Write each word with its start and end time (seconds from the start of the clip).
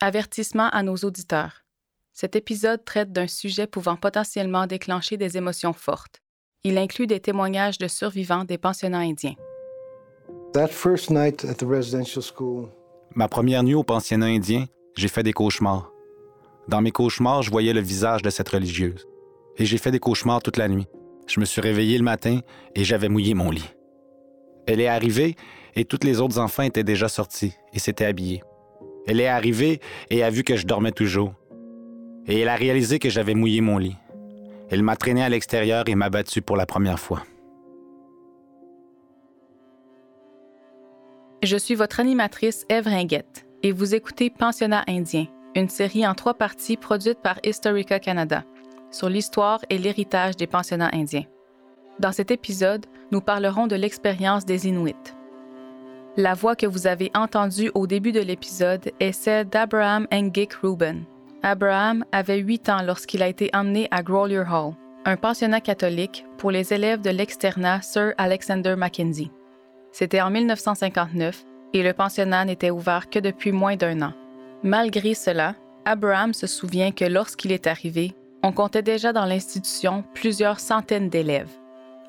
Avertissement 0.00 0.68
à 0.70 0.82
nos 0.82 0.96
auditeurs. 0.96 1.64
Cet 2.12 2.36
épisode 2.36 2.84
traite 2.84 3.12
d'un 3.12 3.28
sujet 3.28 3.66
pouvant 3.66 3.96
potentiellement 3.96 4.66
déclencher 4.66 5.16
des 5.16 5.36
émotions 5.36 5.72
fortes. 5.72 6.20
Il 6.64 6.78
inclut 6.78 7.06
des 7.06 7.20
témoignages 7.20 7.78
de 7.78 7.88
survivants 7.88 8.44
des 8.44 8.58
pensionnats 8.58 8.98
indiens. 8.98 9.34
Ma 13.14 13.28
première 13.28 13.62
nuit 13.62 13.74
au 13.74 13.84
pensionnat 13.84 14.26
indien, 14.26 14.66
j'ai 14.96 15.08
fait 15.08 15.22
des 15.22 15.32
cauchemars. 15.32 15.90
Dans 16.68 16.80
mes 16.80 16.90
cauchemars, 16.90 17.42
je 17.42 17.50
voyais 17.50 17.72
le 17.72 17.80
visage 17.80 18.22
de 18.22 18.30
cette 18.30 18.48
religieuse. 18.48 19.06
Et 19.56 19.64
j'ai 19.64 19.78
fait 19.78 19.90
des 19.90 20.00
cauchemars 20.00 20.42
toute 20.42 20.56
la 20.56 20.68
nuit. 20.68 20.86
Je 21.26 21.38
me 21.40 21.44
suis 21.44 21.60
réveillé 21.60 21.98
le 21.98 22.04
matin 22.04 22.40
et 22.74 22.84
j'avais 22.84 23.08
mouillé 23.08 23.34
mon 23.34 23.50
lit. 23.50 23.70
Elle 24.66 24.80
est 24.80 24.88
arrivée 24.88 25.36
et 25.76 25.84
tous 25.84 26.00
les 26.02 26.20
autres 26.20 26.38
enfants 26.38 26.62
étaient 26.62 26.84
déjà 26.84 27.08
sortis 27.08 27.52
et 27.72 27.78
s'étaient 27.78 28.06
habillés. 28.06 28.42
Elle 29.06 29.20
est 29.20 29.28
arrivée 29.28 29.80
et 30.10 30.22
a 30.22 30.30
vu 30.30 30.44
que 30.44 30.56
je 30.56 30.66
dormais 30.66 30.92
toujours. 30.92 31.34
Et 32.26 32.40
elle 32.40 32.48
a 32.48 32.56
réalisé 32.56 32.98
que 32.98 33.10
j'avais 33.10 33.34
mouillé 33.34 33.60
mon 33.60 33.78
lit. 33.78 33.96
Elle 34.70 34.82
m'a 34.82 34.96
traîné 34.96 35.22
à 35.22 35.28
l'extérieur 35.28 35.84
et 35.88 35.94
m'a 35.94 36.10
battu 36.10 36.40
pour 36.40 36.56
la 36.56 36.66
première 36.66 36.98
fois. 36.98 37.22
Je 41.42 41.56
suis 41.58 41.74
votre 41.74 42.00
animatrice 42.00 42.64
Eve 42.70 42.86
Ringuette 42.86 43.46
et 43.62 43.72
vous 43.72 43.94
écoutez 43.94 44.30
Pensionnat 44.30 44.84
indien, 44.88 45.26
une 45.54 45.68
série 45.68 46.06
en 46.06 46.14
trois 46.14 46.34
parties 46.34 46.78
produite 46.78 47.20
par 47.20 47.38
Historica 47.44 48.00
Canada 48.00 48.44
sur 48.94 49.08
l'histoire 49.08 49.60
et 49.68 49.76
l'héritage 49.76 50.36
des 50.36 50.46
pensionnats 50.46 50.90
indiens. 50.94 51.24
Dans 51.98 52.12
cet 52.12 52.30
épisode, 52.30 52.86
nous 53.10 53.20
parlerons 53.20 53.66
de 53.66 53.76
l'expérience 53.76 54.46
des 54.46 54.66
Inuits. 54.68 54.94
La 56.16 56.34
voix 56.34 56.54
que 56.54 56.66
vous 56.66 56.86
avez 56.86 57.10
entendue 57.16 57.72
au 57.74 57.88
début 57.88 58.12
de 58.12 58.20
l'épisode 58.20 58.92
est 59.00 59.10
celle 59.10 59.48
d'Abraham 59.48 60.06
Engik 60.12 60.52
Ruben. 60.54 61.02
Abraham 61.42 62.04
avait 62.12 62.38
8 62.38 62.68
ans 62.68 62.82
lorsqu'il 62.82 63.20
a 63.20 63.26
été 63.26 63.50
emmené 63.52 63.88
à 63.90 64.04
Grolier 64.04 64.44
Hall, 64.48 64.74
un 65.04 65.16
pensionnat 65.16 65.60
catholique 65.60 66.24
pour 66.38 66.52
les 66.52 66.72
élèves 66.72 67.00
de 67.00 67.10
l'externat 67.10 67.82
Sir 67.82 68.12
Alexander 68.16 68.76
Mackenzie. 68.76 69.32
C'était 69.90 70.20
en 70.20 70.30
1959 70.30 71.44
et 71.72 71.82
le 71.82 71.92
pensionnat 71.92 72.44
n'était 72.44 72.70
ouvert 72.70 73.10
que 73.10 73.18
depuis 73.18 73.50
moins 73.50 73.74
d'un 73.74 74.00
an. 74.02 74.12
Malgré 74.62 75.14
cela, 75.14 75.56
Abraham 75.84 76.32
se 76.32 76.46
souvient 76.46 76.92
que 76.92 77.04
lorsqu'il 77.04 77.50
est 77.50 77.66
arrivé, 77.66 78.12
on 78.44 78.52
comptait 78.52 78.82
déjà 78.82 79.12
dans 79.12 79.26
l'institution 79.26 80.04
plusieurs 80.14 80.60
centaines 80.60 81.08
d'élèves. 81.08 81.50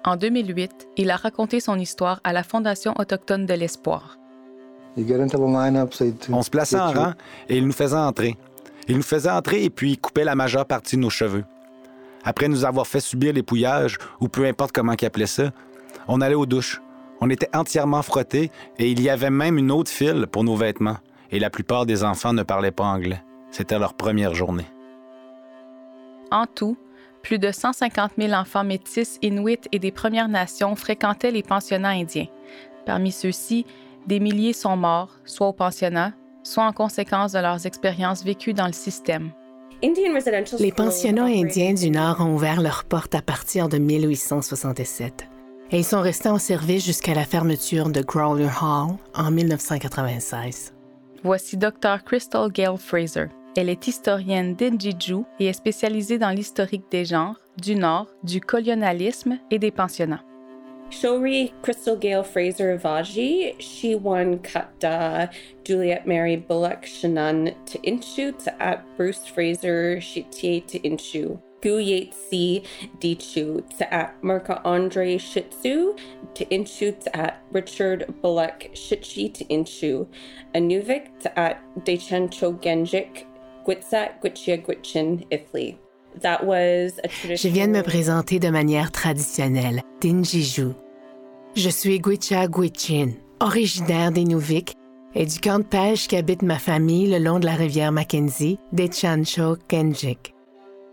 En 0.05 0.17
2008, 0.17 0.87
il 0.97 1.09
a 1.09 1.15
raconté 1.15 1.59
son 1.59 1.79
histoire 1.79 2.21
à 2.23 2.31
la 2.31 2.43
Fondation 2.43 2.93
autochtone 2.99 3.47
de 3.47 3.55
l'Espoir. 3.55 4.19
On 4.95 6.41
se 6.43 6.49
plaçait 6.51 6.79
en 6.79 6.91
rang 6.91 7.13
et 7.49 7.57
il 7.57 7.65
nous 7.65 7.73
faisait 7.73 7.95
entrer. 7.97 8.37
Il 8.87 8.97
nous 8.97 9.03
faisait 9.03 9.31
entrer 9.31 9.63
et 9.63 9.71
puis 9.71 9.97
coupait 9.97 10.23
la 10.23 10.35
majeure 10.35 10.67
partie 10.67 10.95
de 10.95 11.01
nos 11.01 11.09
cheveux. 11.09 11.43
Après 12.23 12.47
nous 12.47 12.65
avoir 12.65 12.85
fait 12.85 12.99
subir 12.99 13.33
l'épouillage, 13.33 13.97
ou 14.21 14.27
peu 14.27 14.45
importe 14.45 14.71
comment 14.71 14.93
il 14.93 15.05
appelait 15.05 15.25
ça, 15.25 15.51
on 16.07 16.21
allait 16.21 16.35
aux 16.35 16.45
douches. 16.45 16.81
On 17.19 17.29
était 17.31 17.49
entièrement 17.55 18.03
frottés 18.03 18.51
et 18.77 18.91
il 18.91 19.01
y 19.01 19.09
avait 19.09 19.31
même 19.31 19.57
une 19.57 19.71
autre 19.71 19.89
file 19.89 20.27
pour 20.31 20.43
nos 20.43 20.55
vêtements. 20.55 20.97
Et 21.31 21.39
la 21.39 21.49
plupart 21.49 21.87
des 21.87 22.03
enfants 22.03 22.33
ne 22.33 22.43
parlaient 22.43 22.71
pas 22.71 22.83
anglais. 22.83 23.23
C'était 23.49 23.79
leur 23.79 23.95
première 23.95 24.35
journée. 24.35 24.67
En 26.31 26.45
tout, 26.45 26.77
plus 27.25 27.39
de 27.39 27.51
150 27.51 28.11
000 28.19 28.33
enfants 28.33 28.63
métis, 28.63 29.17
inuits 29.23 29.57
et 29.71 29.79
des 29.79 29.91
Premières 29.91 30.27
Nations 30.27 30.75
fréquentaient 30.75 31.31
les 31.31 31.41
pensionnats 31.41 31.89
indiens. 31.89 32.27
Parmi 32.85 33.11
ceux-ci, 33.11 33.65
des 34.05 34.19
milliers 34.19 34.53
sont 34.53 34.77
morts, 34.77 35.17
soit 35.25 35.47
au 35.47 35.53
pensionnat, 35.53 36.13
soit 36.43 36.65
en 36.65 36.71
conséquence 36.71 37.31
de 37.31 37.39
leurs 37.39 37.65
expériences 37.65 38.23
vécues 38.23 38.53
dans 38.53 38.67
le 38.67 38.73
système. 38.73 39.31
Les 40.59 40.71
pensionnats 40.71 41.25
indiens 41.25 41.73
du 41.73 41.89
Nord 41.89 42.21
ont 42.21 42.35
ouvert 42.35 42.61
leurs 42.61 42.83
portes 42.83 43.15
à 43.15 43.23
partir 43.23 43.69
de 43.69 43.79
1867 43.79 45.27
et 45.71 45.79
ils 45.79 45.83
sont 45.83 46.01
restés 46.01 46.29
en 46.29 46.37
service 46.37 46.85
jusqu'à 46.85 47.15
la 47.15 47.25
fermeture 47.25 47.89
de 47.89 48.01
Growler 48.01 48.51
Hall 48.61 48.97
en 49.15 49.31
1996. 49.31 50.75
Voici 51.23 51.57
Dr. 51.57 52.03
Crystal 52.05 52.51
Gale 52.51 52.77
Fraser, 52.77 53.29
elle 53.55 53.69
est 53.69 53.87
historienne 53.87 54.55
d'Injiju 54.55 55.23
et 55.39 55.47
est 55.47 55.53
spécialisée 55.53 56.17
dans 56.17 56.29
l'historique 56.29 56.85
des 56.91 57.05
genres, 57.05 57.39
du 57.61 57.75
Nord, 57.75 58.07
du 58.23 58.41
colonialisme 58.41 59.39
et 59.49 59.59
des 59.59 59.71
pensionnats. 59.71 60.23
Shori 60.91 61.51
Crystal 61.63 61.97
Gale 61.97 62.23
Fraser 62.23 62.77
Vaji, 62.77 63.55
she 63.59 63.95
won 63.95 64.37
Kata 64.39 65.29
Juliet 65.63 66.05
Mary 66.05 66.37
Bullock 66.37 66.85
Shannon 66.85 67.55
to 67.65 67.79
Inchu 67.79 68.31
to 68.43 68.61
at 68.61 68.85
Bruce 68.95 69.25
Fraser 69.25 69.97
Shitie 69.99 70.65
to 70.67 70.79
Inchu. 70.79 71.39
Gu 71.61 71.79
Yatsi 71.79 72.63
Dichu 72.99 73.67
to 73.79 73.91
at 73.91 74.21
Marka 74.21 74.61
Andre 74.63 75.17
Shitsu 75.17 75.97
to 76.35 76.45
Inchu 76.45 76.97
to 77.03 77.17
at 77.17 77.41
Richard 77.51 78.05
Bullock 78.21 78.69
Shitchi 78.73 79.33
to 79.33 79.43
Inchu. 79.45 80.07
Anuvik 80.53 81.19
to 81.21 81.39
at 81.39 81.63
Dechencho 81.79 82.61
Genjik 82.61 83.25
je 87.35 87.47
viens 87.47 87.67
de 87.67 87.73
me 87.73 87.81
présenter 87.81 88.39
de 88.39 88.49
manière 88.49 88.91
traditionnelle, 88.91 89.81
Dinjiju. 90.01 90.73
Je 91.55 91.69
suis 91.69 91.99
Gwicha 91.99 92.47
Gwichin, 92.47 93.11
originaire 93.39 94.11
d'Inuvik 94.11 94.75
et 95.13 95.25
du 95.25 95.39
camp 95.39 95.59
de 95.59 95.63
pêche 95.63 96.07
qui 96.07 96.15
habite 96.15 96.41
ma 96.41 96.59
famille 96.59 97.09
le 97.09 97.17
long 97.17 97.39
de 97.39 97.45
la 97.45 97.55
rivière 97.55 97.91
Mackenzie, 97.91 98.59
Dechancho 98.71 99.57
Kenjik. 99.67 100.33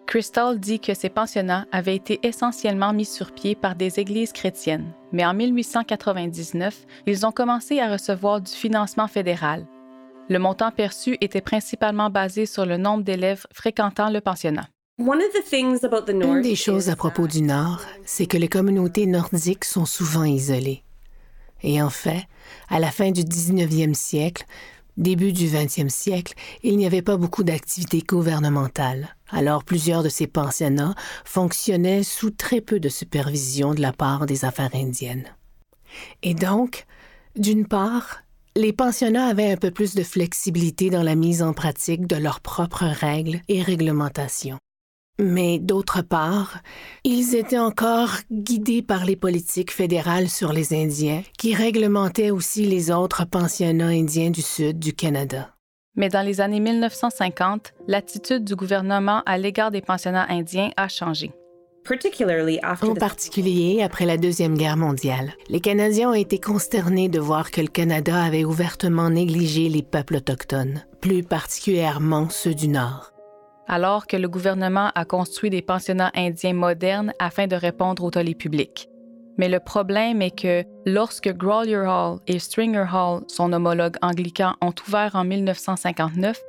Crystal 0.06 0.58
dit 0.58 0.80
que 0.80 0.94
ces 0.94 1.08
pensionnats 1.08 1.66
avaient 1.72 1.96
été 1.96 2.20
essentiellement 2.22 2.92
mis 2.92 3.04
sur 3.04 3.32
pied 3.32 3.54
par 3.54 3.76
des 3.76 3.98
églises 3.98 4.32
chrétiennes, 4.32 4.92
mais 5.12 5.24
en 5.24 5.34
1899, 5.34 6.86
ils 7.06 7.24
ont 7.24 7.32
commencé 7.32 7.80
à 7.80 7.90
recevoir 7.90 8.40
du 8.40 8.52
financement 8.52 9.08
fédéral, 9.08 9.66
le 10.32 10.38
montant 10.38 10.70
perçu 10.70 11.18
était 11.20 11.42
principalement 11.42 12.08
basé 12.08 12.46
sur 12.46 12.64
le 12.64 12.78
nombre 12.78 13.04
d'élèves 13.04 13.46
fréquentant 13.52 14.10
le 14.10 14.20
pensionnat. 14.20 14.66
Une 14.98 16.42
des 16.42 16.56
choses 16.56 16.88
à 16.88 16.96
propos 16.96 17.26
du 17.26 17.42
Nord, 17.42 17.82
c'est 18.04 18.26
que 18.26 18.38
les 18.38 18.48
communautés 18.48 19.06
nordiques 19.06 19.64
sont 19.64 19.84
souvent 19.84 20.24
isolées. 20.24 20.84
Et 21.62 21.82
en 21.82 21.90
fait, 21.90 22.24
à 22.68 22.80
la 22.80 22.90
fin 22.90 23.10
du 23.10 23.22
19e 23.22 23.94
siècle, 23.94 24.44
début 24.96 25.32
du 25.32 25.46
20e 25.46 25.88
siècle, 25.88 26.34
il 26.62 26.76
n'y 26.76 26.86
avait 26.86 27.02
pas 27.02 27.16
beaucoup 27.16 27.44
d'activités 27.44 28.00
gouvernementales. 28.00 29.14
Alors 29.30 29.64
plusieurs 29.64 30.02
de 30.02 30.08
ces 30.08 30.26
pensionnats 30.26 30.94
fonctionnaient 31.24 32.02
sous 32.02 32.30
très 32.30 32.60
peu 32.60 32.80
de 32.80 32.88
supervision 32.88 33.74
de 33.74 33.80
la 33.80 33.92
part 33.92 34.26
des 34.26 34.44
affaires 34.44 34.74
indiennes. 34.74 35.26
Et 36.22 36.34
donc, 36.34 36.86
d'une 37.36 37.66
part, 37.66 38.22
les 38.56 38.72
pensionnats 38.72 39.26
avaient 39.26 39.50
un 39.50 39.56
peu 39.56 39.70
plus 39.70 39.94
de 39.94 40.02
flexibilité 40.02 40.90
dans 40.90 41.02
la 41.02 41.14
mise 41.14 41.42
en 41.42 41.52
pratique 41.52 42.06
de 42.06 42.16
leurs 42.16 42.40
propres 42.40 42.84
règles 42.84 43.40
et 43.48 43.62
réglementations. 43.62 44.58
Mais 45.18 45.58
d'autre 45.58 46.02
part, 46.02 46.60
ils 47.04 47.34
étaient 47.34 47.58
encore 47.58 48.10
guidés 48.30 48.82
par 48.82 49.04
les 49.04 49.16
politiques 49.16 49.70
fédérales 49.70 50.28
sur 50.28 50.52
les 50.52 50.74
Indiens, 50.74 51.22
qui 51.38 51.54
réglementaient 51.54 52.30
aussi 52.30 52.64
les 52.64 52.90
autres 52.90 53.26
pensionnats 53.26 53.88
indiens 53.88 54.30
du 54.30 54.42
sud 54.42 54.78
du 54.78 54.94
Canada. 54.94 55.54
Mais 55.96 56.08
dans 56.08 56.22
les 56.22 56.40
années 56.40 56.60
1950, 56.60 57.74
l'attitude 57.86 58.44
du 58.44 58.56
gouvernement 58.56 59.22
à 59.26 59.36
l'égard 59.36 59.70
des 59.70 59.82
pensionnats 59.82 60.26
indiens 60.30 60.70
a 60.76 60.88
changé. 60.88 61.32
En 62.82 62.94
particulier 62.94 63.82
après 63.82 64.06
la 64.06 64.16
Deuxième 64.16 64.56
Guerre 64.56 64.76
mondiale, 64.76 65.32
les 65.48 65.60
Canadiens 65.60 66.10
ont 66.10 66.14
été 66.14 66.38
consternés 66.38 67.08
de 67.08 67.18
voir 67.18 67.50
que 67.50 67.60
le 67.60 67.66
Canada 67.66 68.22
avait 68.22 68.44
ouvertement 68.44 69.10
négligé 69.10 69.68
les 69.68 69.82
peuples 69.82 70.16
autochtones, 70.16 70.84
plus 71.00 71.24
particulièrement 71.24 72.28
ceux 72.28 72.54
du 72.54 72.68
Nord. 72.68 73.12
Alors 73.66 74.06
que 74.06 74.16
le 74.16 74.28
gouvernement 74.28 74.90
a 74.94 75.04
construit 75.04 75.50
des 75.50 75.62
pensionnats 75.62 76.12
indiens 76.14 76.54
modernes 76.54 77.12
afin 77.18 77.48
de 77.48 77.56
répondre 77.56 78.04
au 78.04 78.10
tollé 78.10 78.34
public. 78.34 78.88
Mais 79.36 79.48
le 79.48 79.58
problème 79.58 80.22
est 80.22 80.38
que 80.38 80.64
lorsque 80.86 81.32
Grolier 81.32 81.76
Hall 81.76 82.20
et 82.28 82.38
Stringer 82.38 82.86
Hall, 82.92 83.24
son 83.26 83.52
homologue 83.52 83.96
anglican, 84.02 84.54
ont 84.60 84.74
ouvert 84.86 85.16
en 85.16 85.24
1959, 85.24 86.40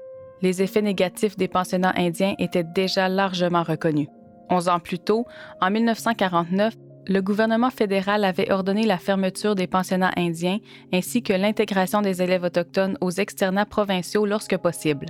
les 0.42 0.62
effets 0.62 0.82
négatifs 0.82 1.38
des 1.38 1.48
pensionnats 1.48 1.94
indiens 1.96 2.36
étaient 2.38 2.66
déjà 2.66 3.10
largement 3.10 3.64
reconnus. 3.64 4.10
Onze 4.54 4.70
ans 4.70 4.80
plus 4.80 5.00
tôt, 5.00 5.26
en 5.62 5.72
1949, 5.72 6.76
le 7.08 7.22
gouvernement 7.22 7.72
fédéral 7.72 8.24
avait 8.24 8.52
ordonné 8.52 8.86
la 8.86 9.00
fermeture 9.00 9.56
des 9.56 9.66
pensionnats 9.66 10.12
indiens 10.16 10.60
ainsi 10.94 11.24
que 11.24 11.34
l'intégration 11.34 12.02
des 12.04 12.22
élèves 12.22 12.44
autochtones 12.44 12.96
aux 13.02 13.10
externats 13.10 13.66
provinciaux 13.66 14.28
lorsque 14.28 14.58
possible. 14.58 15.08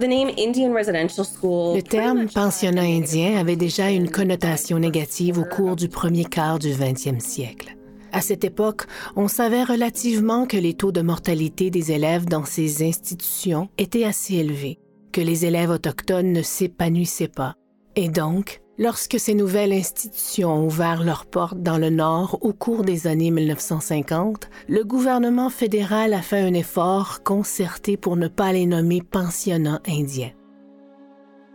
Le 0.00 1.80
terme 1.80 2.28
pensionnat 2.28 2.82
indien 2.82 3.38
avait 3.38 3.56
déjà 3.56 3.88
une 3.90 4.10
connotation 4.10 4.78
négative 4.78 5.38
au 5.38 5.44
cours 5.44 5.74
du 5.74 5.88
premier 5.88 6.26
quart 6.26 6.58
du 6.58 6.68
20e 6.68 7.20
siècle. 7.20 7.74
À 8.12 8.20
cette 8.20 8.44
époque, 8.44 8.82
on 9.16 9.28
savait 9.28 9.64
relativement 9.64 10.44
que 10.46 10.58
les 10.58 10.74
taux 10.74 10.92
de 10.92 11.00
mortalité 11.00 11.70
des 11.70 11.90
élèves 11.90 12.26
dans 12.26 12.44
ces 12.44 12.86
institutions 12.86 13.70
étaient 13.78 14.04
assez 14.04 14.34
élevés, 14.34 14.78
que 15.10 15.22
les 15.22 15.46
élèves 15.46 15.70
autochtones 15.70 16.32
ne 16.32 16.42
s'épanouissaient 16.42 17.28
pas. 17.28 17.54
Et 18.00 18.08
donc, 18.08 18.60
lorsque 18.78 19.18
ces 19.18 19.34
nouvelles 19.34 19.72
institutions 19.72 20.52
ont 20.52 20.66
ouvert 20.66 21.02
leurs 21.02 21.26
portes 21.26 21.60
dans 21.64 21.78
le 21.78 21.90
Nord 21.90 22.38
au 22.42 22.52
cours 22.52 22.84
des 22.84 23.08
années 23.08 23.32
1950, 23.32 24.48
le 24.68 24.84
gouvernement 24.84 25.50
fédéral 25.50 26.14
a 26.14 26.22
fait 26.22 26.38
un 26.38 26.54
effort 26.54 27.24
concerté 27.24 27.96
pour 27.96 28.16
ne 28.16 28.28
pas 28.28 28.52
les 28.52 28.66
nommer 28.66 29.02
pensionnats 29.02 29.80
indiens. 29.88 30.30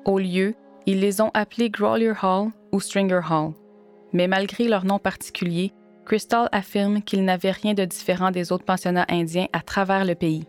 Au 0.04 0.20
lieu, 0.20 0.54
ils 0.86 1.00
les 1.00 1.22
ont 1.22 1.32
appelés 1.34 1.70
Grolier 1.70 2.12
Hall 2.22 2.50
ou 2.74 2.82
Stringer 2.82 3.22
Hall. 3.30 3.54
Mais 4.12 4.28
malgré 4.28 4.68
leur 4.68 4.84
nom 4.84 5.00
particulier, 5.00 5.72
Crystal 6.06 6.50
affirme 6.52 7.02
qu'il 7.04 7.24
n'avait 7.24 7.52
rien 7.52 7.74
de 7.74 7.86
différent 7.86 8.32
des 8.32 8.52
autres 8.52 8.66
pensionnats 8.66 9.06
indiens 9.08 9.48
à 9.54 9.62
travers 9.62 10.04
le 10.04 10.16
pays. 10.16 10.44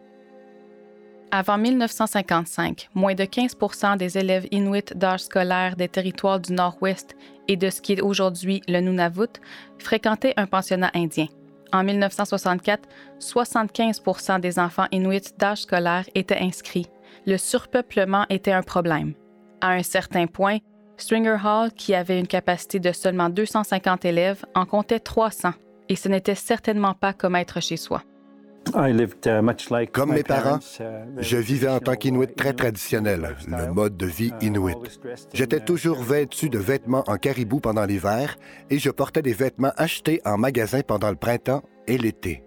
Avant 1.30 1.58
1955, 1.58 2.90
moins 2.94 3.14
de 3.14 3.24
15 3.24 3.56
des 3.98 4.18
élèves 4.18 4.46
inuits 4.50 4.94
d'âge 4.94 5.20
scolaire 5.20 5.74
des 5.76 5.88
territoires 5.88 6.38
du 6.38 6.52
Nord-Ouest 6.52 7.16
et 7.48 7.56
de 7.56 7.70
ce 7.70 7.80
qui 7.80 7.94
est 7.94 8.00
aujourd'hui 8.00 8.62
le 8.68 8.80
Nunavut 8.80 9.40
fréquentaient 9.78 10.34
un 10.36 10.46
pensionnat 10.46 10.90
indien. 10.94 11.26
En 11.72 11.82
1964, 11.82 12.88
75 13.18 14.00
des 14.40 14.58
enfants 14.60 14.86
inuits 14.92 15.32
d'âge 15.36 15.62
scolaire 15.62 16.04
étaient 16.14 16.38
inscrits. 16.38 16.86
Le 17.26 17.36
surpeuplement 17.36 18.26
était 18.30 18.52
un 18.52 18.62
problème. 18.62 19.14
À 19.60 19.70
un 19.70 19.82
certain 19.82 20.26
point, 20.26 20.58
Stringer 20.96 21.38
Hall, 21.44 21.72
qui 21.72 21.94
avait 21.94 22.20
une 22.20 22.28
capacité 22.28 22.78
de 22.78 22.92
seulement 22.92 23.28
250 23.28 24.04
élèves, 24.04 24.44
en 24.54 24.66
comptait 24.66 25.00
300, 25.00 25.50
et 25.88 25.96
ce 25.96 26.08
n'était 26.08 26.36
certainement 26.36 26.94
pas 26.94 27.12
comme 27.12 27.34
être 27.34 27.60
chez 27.60 27.76
soi. 27.76 28.02
Uh, 28.68 29.86
comme 29.92 30.12
mes 30.12 30.22
parents, 30.22 30.58
uh, 30.80 30.82
je 31.18 31.36
vivais 31.36 31.68
en 31.68 31.80
tant 31.80 31.94
qu'Inuit 31.94 32.34
très 32.34 32.52
traditionnel, 32.52 33.36
le 33.46 33.72
mode 33.72 33.96
de 33.96 34.06
vie 34.06 34.32
uh, 34.40 34.46
Inuit. 34.46 34.76
J'étais 35.32 35.60
toujours 35.60 36.02
vêtu 36.02 36.48
de 36.48 36.58
vêtements 36.58 37.04
en 37.06 37.16
caribou 37.16 37.60
pendant 37.60 37.84
l'hiver 37.84 38.36
et 38.70 38.78
je 38.78 38.90
portais 38.90 39.22
des 39.22 39.32
vêtements 39.32 39.72
achetés 39.76 40.20
en 40.24 40.38
magasin 40.38 40.80
pendant 40.80 41.10
le 41.10 41.16
printemps 41.16 41.62
et 41.86 41.98
l'été. 41.98 42.42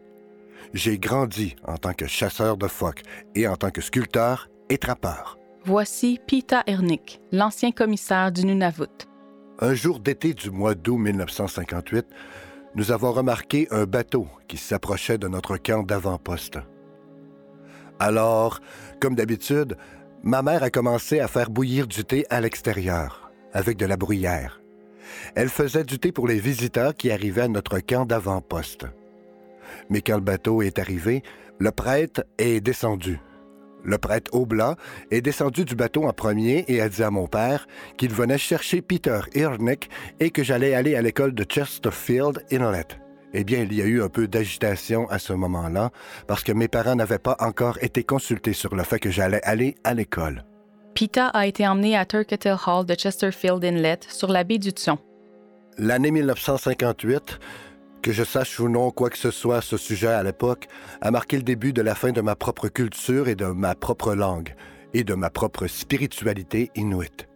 J'ai 0.73 0.97
grandi 0.97 1.55
en 1.65 1.77
tant 1.77 1.93
que 1.93 2.07
chasseur 2.07 2.57
de 2.57 2.67
phoques 2.67 3.03
et 3.35 3.47
en 3.47 3.55
tant 3.55 3.69
que 3.69 3.81
sculpteur 3.81 4.49
et 4.69 4.77
trappeur. 4.77 5.37
Voici 5.65 6.19
Pita 6.25 6.63
Ernick, 6.65 7.21
l'ancien 7.31 7.71
commissaire 7.71 8.31
du 8.31 8.45
Nunavut. 8.45 9.07
Un 9.59 9.73
jour 9.73 9.99
d'été 9.99 10.33
du 10.33 10.51
mois 10.51 10.75
d'août 10.75 10.97
1958, 10.97 12.05
nous 12.77 12.91
avons 12.91 13.11
remarqué 13.11 13.67
un 13.71 13.85
bateau 13.85 14.27
qui 14.47 14.55
s'approchait 14.55 15.17
de 15.17 15.27
notre 15.27 15.57
camp 15.57 15.81
d'avant-poste. 15.81 16.59
Alors, 17.99 18.59
comme 18.99 19.15
d'habitude, 19.15 19.75
ma 20.21 20.43
mère 20.43 20.61
a 20.61 20.69
commencé 20.69 21.19
à 21.19 21.27
faire 21.27 21.49
bouillir 21.49 21.87
du 21.87 22.05
thé 22.05 22.27
à 22.29 22.39
l'extérieur, 22.39 23.31
avec 23.51 23.77
de 23.77 23.87
la 23.87 23.97
bruyère. 23.97 24.61
Elle 25.33 25.49
faisait 25.49 25.85
du 25.85 25.97
thé 25.97 26.11
pour 26.11 26.27
les 26.27 26.39
visiteurs 26.39 26.93
qui 26.93 27.09
arrivaient 27.09 27.41
à 27.41 27.47
notre 27.47 27.79
camp 27.79 28.05
d'avant-poste. 28.05 28.85
Mais 29.89 30.01
quand 30.01 30.17
le 30.17 30.21
bateau 30.21 30.61
est 30.61 30.77
arrivé, 30.77 31.23
le 31.57 31.71
prêtre 31.71 32.25
est 32.37 32.61
descendu 32.61 33.19
le 33.87 33.97
prêtre 33.97 34.31
Oblat, 34.35 34.75
est 35.09 35.21
descendu 35.21 35.65
du 35.65 35.75
bateau 35.75 36.03
en 36.03 36.13
premier 36.13 36.65
et 36.67 36.81
a 36.81 36.89
dit 36.89 37.01
à 37.01 37.09
mon 37.09 37.25
père 37.25 37.67
qu'il 37.97 38.13
venait 38.13 38.37
chercher 38.37 38.81
Peter 38.81 39.21
Irnick 39.33 39.89
et 40.19 40.29
que 40.29 40.43
j'allais 40.43 40.75
aller 40.75 40.95
à 40.95 41.01
l'école 41.01 41.33
de 41.33 41.43
Chesterfield 41.43 42.43
Inlet. 42.51 42.99
Eh 43.33 43.43
bien, 43.43 43.59
il 43.59 43.73
y 43.73 43.81
a 43.81 43.85
eu 43.85 44.01
un 44.01 44.09
peu 44.09 44.27
d'agitation 44.27 45.09
à 45.09 45.19
ce 45.19 45.33
moment-là 45.33 45.91
parce 46.27 46.43
que 46.43 46.51
mes 46.51 46.67
parents 46.67 46.95
n'avaient 46.95 47.17
pas 47.17 47.37
encore 47.39 47.77
été 47.81 48.03
consultés 48.03 48.53
sur 48.53 48.75
le 48.75 48.83
fait 48.83 48.99
que 48.99 49.09
j'allais 49.09 49.41
aller 49.43 49.75
à 49.83 49.93
l'école. 49.93 50.43
Peter 50.93 51.27
a 51.33 51.45
été 51.45 51.67
emmené 51.67 51.95
à 51.95 52.05
Turkettle 52.05 52.57
Hall 52.65 52.85
de 52.85 52.95
Chesterfield 52.95 53.63
Inlet 53.63 53.99
sur 54.09 54.29
la 54.29 54.43
baie 54.43 54.57
du 54.57 54.73
Thion. 54.73 54.97
L'année 55.77 56.09
1958, 56.09 57.39
que 58.01 58.11
je 58.11 58.23
sache 58.23 58.59
ou 58.59 58.69
non 58.69 58.91
quoi 58.91 59.09
que 59.09 59.17
ce 59.17 59.31
soit 59.31 59.57
à 59.57 59.61
ce 59.61 59.77
sujet 59.77 60.07
à 60.07 60.23
l'époque, 60.23 60.67
a 61.01 61.11
marqué 61.11 61.37
le 61.37 61.43
début 61.43 61.73
de 61.73 61.81
la 61.81 61.95
fin 61.95 62.11
de 62.11 62.21
ma 62.21 62.35
propre 62.35 62.67
culture 62.67 63.27
et 63.27 63.35
de 63.35 63.45
ma 63.45 63.75
propre 63.75 64.15
langue, 64.15 64.55
et 64.93 65.03
de 65.03 65.13
ma 65.13 65.29
propre 65.29 65.67
spiritualité 65.67 66.71
inuite. 66.75 67.27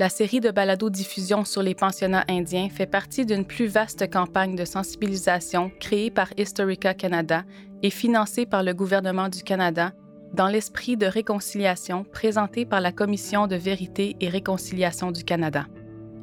La 0.00 0.08
série 0.08 0.40
de 0.40 0.50
balado-diffusion 0.50 1.44
sur 1.44 1.62
les 1.62 1.74
pensionnats 1.74 2.24
indiens 2.26 2.70
fait 2.70 2.86
partie 2.86 3.26
d'une 3.26 3.44
plus 3.44 3.66
vaste 3.66 4.10
campagne 4.10 4.56
de 4.56 4.64
sensibilisation 4.64 5.70
créée 5.78 6.10
par 6.10 6.28
Historica 6.38 6.94
Canada 6.94 7.44
et 7.82 7.90
financée 7.90 8.46
par 8.46 8.62
le 8.62 8.72
gouvernement 8.72 9.28
du 9.28 9.42
Canada 9.42 9.92
dans 10.32 10.48
l'esprit 10.48 10.96
de 10.96 11.04
réconciliation 11.04 12.04
présenté 12.04 12.64
par 12.64 12.80
la 12.80 12.92
Commission 12.92 13.46
de 13.46 13.56
vérité 13.56 14.16
et 14.20 14.28
réconciliation 14.30 15.10
du 15.10 15.22
Canada. 15.22 15.66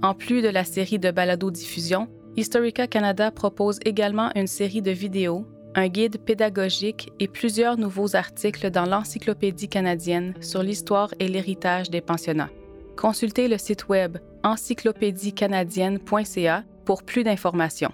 En 0.04 0.14
plus 0.14 0.44
de 0.44 0.50
la 0.50 0.64
série 0.64 1.00
de 1.00 1.10
balado-diffusion, 1.10 2.08
Historica 2.36 2.86
Canada 2.86 3.32
propose 3.32 3.80
également 3.84 4.30
une 4.36 4.46
série 4.46 4.84
de 4.84 4.92
vidéos, 4.92 5.48
un 5.74 5.88
guide 5.88 6.20
pédagogique 6.20 7.10
et 7.20 7.28
plusieurs 7.28 7.78
nouveaux 7.78 8.16
articles 8.16 8.70
dans 8.70 8.86
l'Encyclopédie 8.86 9.70
canadienne 9.70 10.36
sur 10.40 10.62
l'histoire 10.62 11.16
et 11.20 11.28
l'héritage 11.28 11.90
des 11.90 12.02
pensionnats. 12.02 12.52
Consultez 12.96 13.48
le 13.48 13.58
site 13.58 13.90
web 13.90 14.20
encyclopédiecanadienne.ca 14.44 16.64
pour 16.86 17.02
plus 17.02 17.24
d'informations. 17.24 17.92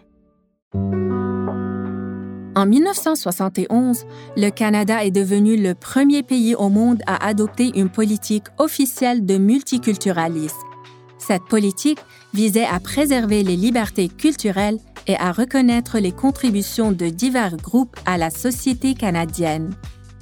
En 2.55 2.67
1971, 2.67 4.05
le 4.37 4.49
Canada 4.49 5.03
est 5.03 5.11
devenu 5.11 5.57
le 5.57 5.73
premier 5.73 6.21
pays 6.21 6.53
au 6.53 6.69
monde 6.69 7.01
à 7.07 7.25
adopter 7.25 7.71
une 7.75 7.89
politique 7.89 8.45
officielle 8.59 9.25
de 9.25 9.37
multiculturalisme 9.37 10.72
cette 11.25 11.45
politique 11.45 11.99
visait 12.33 12.65
à 12.65 12.79
préserver 12.79 13.43
les 13.43 13.55
libertés 13.55 14.09
culturelles 14.09 14.79
et 15.07 15.15
à 15.17 15.31
reconnaître 15.31 15.99
les 15.99 16.11
contributions 16.11 16.91
de 16.91 17.07
divers 17.07 17.57
groupes 17.57 17.95
à 18.05 18.17
la 18.17 18.29
société 18.29 18.93
canadienne. 18.93 19.73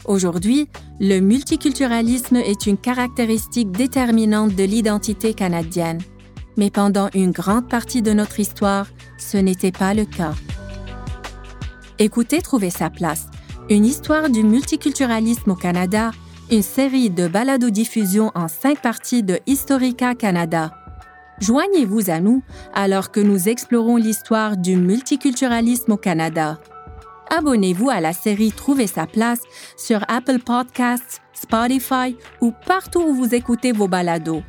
Aujourd'hui, 0.06 0.68
le 1.00 1.20
multiculturalisme 1.20 2.38
est 2.38 2.66
une 2.66 2.78
caractéristique 2.78 3.72
déterminante 3.72 4.56
de 4.56 4.64
l'identité 4.64 5.34
canadienne. 5.34 6.00
Mais 6.58 6.70
pendant 6.70 7.10
une 7.14 7.32
grande 7.32 7.70
partie 7.70 8.02
de 8.02 8.12
notre 8.12 8.40
histoire, 8.40 8.88
ce 9.18 9.38
n'était 9.38 9.72
pas 9.72 9.94
le 9.94 10.06
cas. 10.06 10.34
Écoutez 12.00 12.42
Trouver 12.42 12.72
sa 12.72 12.90
place, 12.90 13.28
une 13.70 13.86
histoire 13.86 14.30
du 14.30 14.44
multiculturalisme 14.44 15.52
au 15.52 15.56
Canada, 15.56 16.12
une 16.52 16.64
série 16.64 17.10
de 17.10 17.28
balado-diffusion 17.28 18.32
en 18.36 18.48
cinq 18.48 18.82
parties 18.82 19.24
de 19.24 19.40
Historica 19.46 20.16
Canada. 20.16 20.81
Joignez-vous 21.42 22.12
à 22.12 22.20
nous 22.20 22.44
alors 22.72 23.10
que 23.10 23.20
nous 23.20 23.50
explorons 23.50 23.96
l'histoire 23.96 24.58
du 24.58 24.76
multiculturalisme 24.76 25.94
au 25.94 25.98
Canada. 25.98 26.60
Abonnez-vous 27.36 27.90
à 27.90 28.00
la 28.00 28.14
série 28.14 28.52
Trouver 28.52 28.86
sa 28.86 29.08
place 29.08 29.42
sur 29.76 30.06
Apple 30.08 30.38
Podcasts, 30.38 31.24
Spotify 31.34 32.16
ou 32.42 32.54
partout 32.68 33.02
où 33.02 33.16
vous 33.16 33.34
écoutez 33.34 33.72
vos 33.72 33.88
balados. 33.88 34.44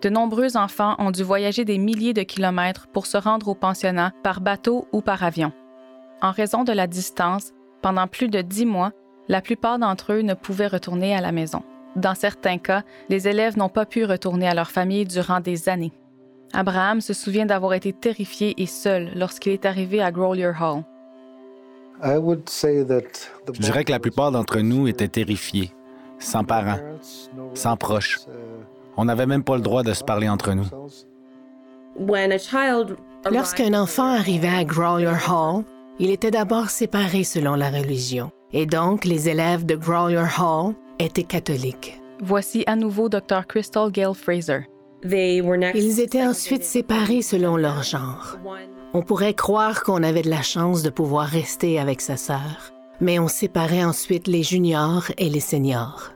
De 0.00 0.08
nombreux 0.08 0.56
enfants 0.56 0.96
ont 0.98 1.10
dû 1.10 1.22
voyager 1.22 1.66
des 1.66 1.76
milliers 1.76 2.14
de 2.14 2.22
kilomètres 2.22 2.86
pour 2.86 3.06
se 3.06 3.18
rendre 3.18 3.48
au 3.48 3.54
pensionnat 3.54 4.14
par 4.22 4.40
bateau 4.40 4.88
ou 4.92 5.02
par 5.02 5.22
avion. 5.22 5.52
En 6.22 6.30
raison 6.30 6.64
de 6.64 6.72
la 6.72 6.86
distance, 6.86 7.52
pendant 7.82 8.06
plus 8.06 8.28
de 8.28 8.40
dix 8.40 8.64
mois, 8.64 8.92
la 9.28 9.40
plupart 9.40 9.78
d'entre 9.78 10.12
eux 10.14 10.22
ne 10.22 10.34
pouvaient 10.34 10.66
retourner 10.66 11.14
à 11.14 11.20
la 11.20 11.32
maison. 11.32 11.62
Dans 11.96 12.14
certains 12.14 12.58
cas, 12.58 12.82
les 13.08 13.28
élèves 13.28 13.56
n'ont 13.58 13.68
pas 13.68 13.86
pu 13.86 14.04
retourner 14.04 14.48
à 14.48 14.54
leur 14.54 14.70
famille 14.70 15.04
durant 15.04 15.40
des 15.40 15.68
années. 15.68 15.92
Abraham 16.54 17.00
se 17.00 17.12
souvient 17.12 17.46
d'avoir 17.46 17.74
été 17.74 17.92
terrifié 17.92 18.54
et 18.60 18.66
seul 18.66 19.10
lorsqu'il 19.14 19.52
est 19.52 19.66
arrivé 19.66 20.02
à 20.02 20.10
Grolier 20.10 20.52
Hall. 20.60 20.82
Je 22.02 23.60
dirais 23.60 23.84
que 23.84 23.92
la 23.92 24.00
plupart 24.00 24.32
d'entre 24.32 24.58
nous 24.58 24.88
étaient 24.88 25.08
terrifiés, 25.08 25.72
sans 26.18 26.44
parents, 26.44 26.80
sans 27.54 27.76
proches. 27.76 28.20
On 28.96 29.04
n'avait 29.04 29.26
même 29.26 29.44
pas 29.44 29.56
le 29.56 29.62
droit 29.62 29.82
de 29.82 29.92
se 29.92 30.04
parler 30.04 30.28
entre 30.28 30.52
nous. 30.52 30.66
Lorsqu'un 33.30 33.74
enfant 33.74 34.14
arrivait 34.14 34.48
à 34.48 34.64
Grolier 34.64 35.12
Hall, 35.28 35.64
il 35.98 36.10
était 36.10 36.30
d'abord 36.30 36.70
séparé 36.70 37.22
selon 37.22 37.54
la 37.54 37.70
religion 37.70 38.30
et 38.52 38.66
donc 38.66 39.04
les 39.04 39.28
élèves 39.28 39.66
de 39.66 39.74
Grolier 39.74 40.24
Hall 40.38 40.74
étaient 40.98 41.22
catholiques. 41.22 42.00
Voici 42.20 42.64
à 42.66 42.76
nouveau 42.76 43.08
Dr. 43.08 43.46
Crystal 43.48 43.90
Gale 43.90 44.14
Fraser. 44.14 44.68
Ils 45.04 46.00
étaient 46.00 46.24
ensuite 46.24 46.62
séparés 46.62 47.22
selon 47.22 47.56
leur 47.56 47.82
genre. 47.82 48.38
On 48.94 49.02
pourrait 49.02 49.34
croire 49.34 49.82
qu'on 49.82 50.02
avait 50.02 50.22
de 50.22 50.30
la 50.30 50.42
chance 50.42 50.82
de 50.82 50.90
pouvoir 50.90 51.26
rester 51.26 51.80
avec 51.80 52.00
sa 52.00 52.16
sœur, 52.16 52.72
mais 53.00 53.18
on 53.18 53.26
séparait 53.26 53.84
ensuite 53.84 54.28
les 54.28 54.44
juniors 54.44 55.06
et 55.18 55.28
les 55.28 55.40
seniors. 55.40 56.12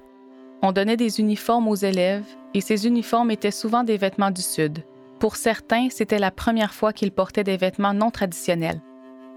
On 0.63 0.73
donnait 0.73 0.97
des 0.97 1.21
uniformes 1.21 1.69
aux 1.69 1.75
élèves 1.75 2.27
et 2.55 2.61
ces 2.61 2.87
uniformes 2.87 3.31
étaient 3.31 3.51
souvent 3.51 3.83
des 3.83 3.97
vêtements 3.97 4.31
du 4.31 4.43
Sud. 4.43 4.85
Pour 5.19 5.37
certains, 5.37 5.89
c'était 5.91 6.19
la 6.19 6.31
première 6.31 6.75
fois 6.75 6.93
qu'ils 6.93 7.13
portaient 7.13 7.45
des 7.45 7.57
vêtements 7.57 7.95
non 7.95 8.11
traditionnels. 8.11 8.81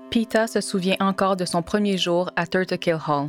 Peta 0.10 0.48
se 0.48 0.60
souvient 0.60 0.96
encore 1.00 1.36
de 1.36 1.46
son 1.46 1.62
premier 1.62 1.98
jour 1.98 2.32
à 2.36 2.48
Turtle 2.48 2.98
Hall. 3.08 3.28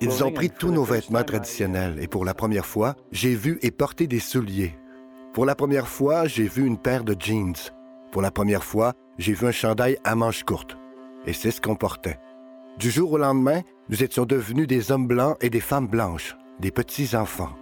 Ils 0.00 0.24
ont 0.24 0.32
pris 0.32 0.50
tous 0.50 0.72
nos 0.72 0.82
vêtements 0.82 1.22
traditionnels 1.22 1.96
et 2.00 2.08
pour 2.08 2.24
la 2.24 2.34
première 2.34 2.66
fois, 2.66 2.96
j'ai 3.12 3.34
vu 3.34 3.58
et 3.62 3.70
porté 3.70 4.08
des 4.08 4.18
souliers. 4.18 4.74
Pour 5.32 5.46
la 5.46 5.54
première 5.54 5.86
fois, 5.86 6.26
j'ai 6.26 6.48
vu 6.48 6.66
une 6.66 6.76
paire 6.76 7.04
de 7.04 7.14
jeans. 7.18 7.54
Pour 8.10 8.20
la 8.20 8.32
première 8.32 8.64
fois, 8.64 8.94
j'ai 9.18 9.32
vu 9.32 9.46
un 9.46 9.52
chandail 9.52 9.96
à 10.02 10.16
manches 10.16 10.42
courtes. 10.42 10.76
Et 11.26 11.32
c'est 11.32 11.52
ce 11.52 11.60
qu'on 11.60 11.76
portait. 11.76 12.18
Du 12.78 12.90
jour 12.90 13.12
au 13.12 13.18
lendemain, 13.18 13.60
nous 13.90 14.02
étions 14.02 14.24
devenus 14.24 14.66
des 14.66 14.90
hommes 14.90 15.06
blancs 15.06 15.36
et 15.40 15.50
des 15.50 15.60
femmes 15.60 15.86
blanches, 15.86 16.36
des 16.58 16.72
petits-enfants. 16.72 17.52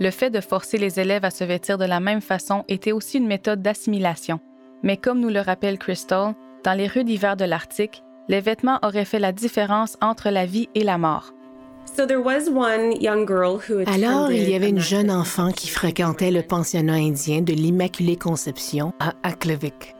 Le 0.00 0.10
fait 0.10 0.30
de 0.30 0.40
forcer 0.40 0.78
les 0.78 0.98
élèves 0.98 1.26
à 1.26 1.30
se 1.30 1.44
vêtir 1.44 1.76
de 1.76 1.84
la 1.84 2.00
même 2.00 2.22
façon 2.22 2.64
était 2.68 2.92
aussi 2.92 3.18
une 3.18 3.26
méthode 3.26 3.60
d'assimilation. 3.60 4.40
Mais 4.82 4.96
comme 4.96 5.20
nous 5.20 5.28
le 5.28 5.40
rappelle 5.40 5.78
Crystal, 5.78 6.34
dans 6.64 6.74
les 6.74 6.86
rues 6.86 7.04
d'hiver 7.04 7.36
de 7.36 7.44
l'Arctique, 7.44 8.02
les 8.28 8.40
vêtements 8.40 8.78
auraient 8.82 9.04
fait 9.04 9.18
la 9.18 9.32
différence 9.32 9.96
entre 10.00 10.30
la 10.30 10.46
vie 10.46 10.68
et 10.74 10.84
la 10.84 10.98
mort. 10.98 11.32
Alors, 13.86 14.32
il 14.32 14.48
y 14.48 14.54
avait 14.54 14.70
une 14.70 14.78
jeune 14.78 15.10
enfant 15.10 15.50
qui 15.50 15.68
fréquentait 15.68 16.30
le 16.30 16.42
pensionnat 16.42 16.94
indien 16.94 17.42
de 17.42 17.52
l'Immaculée 17.52 18.16
Conception 18.16 18.92
à 19.00 19.12
Aklavik. 19.22 19.94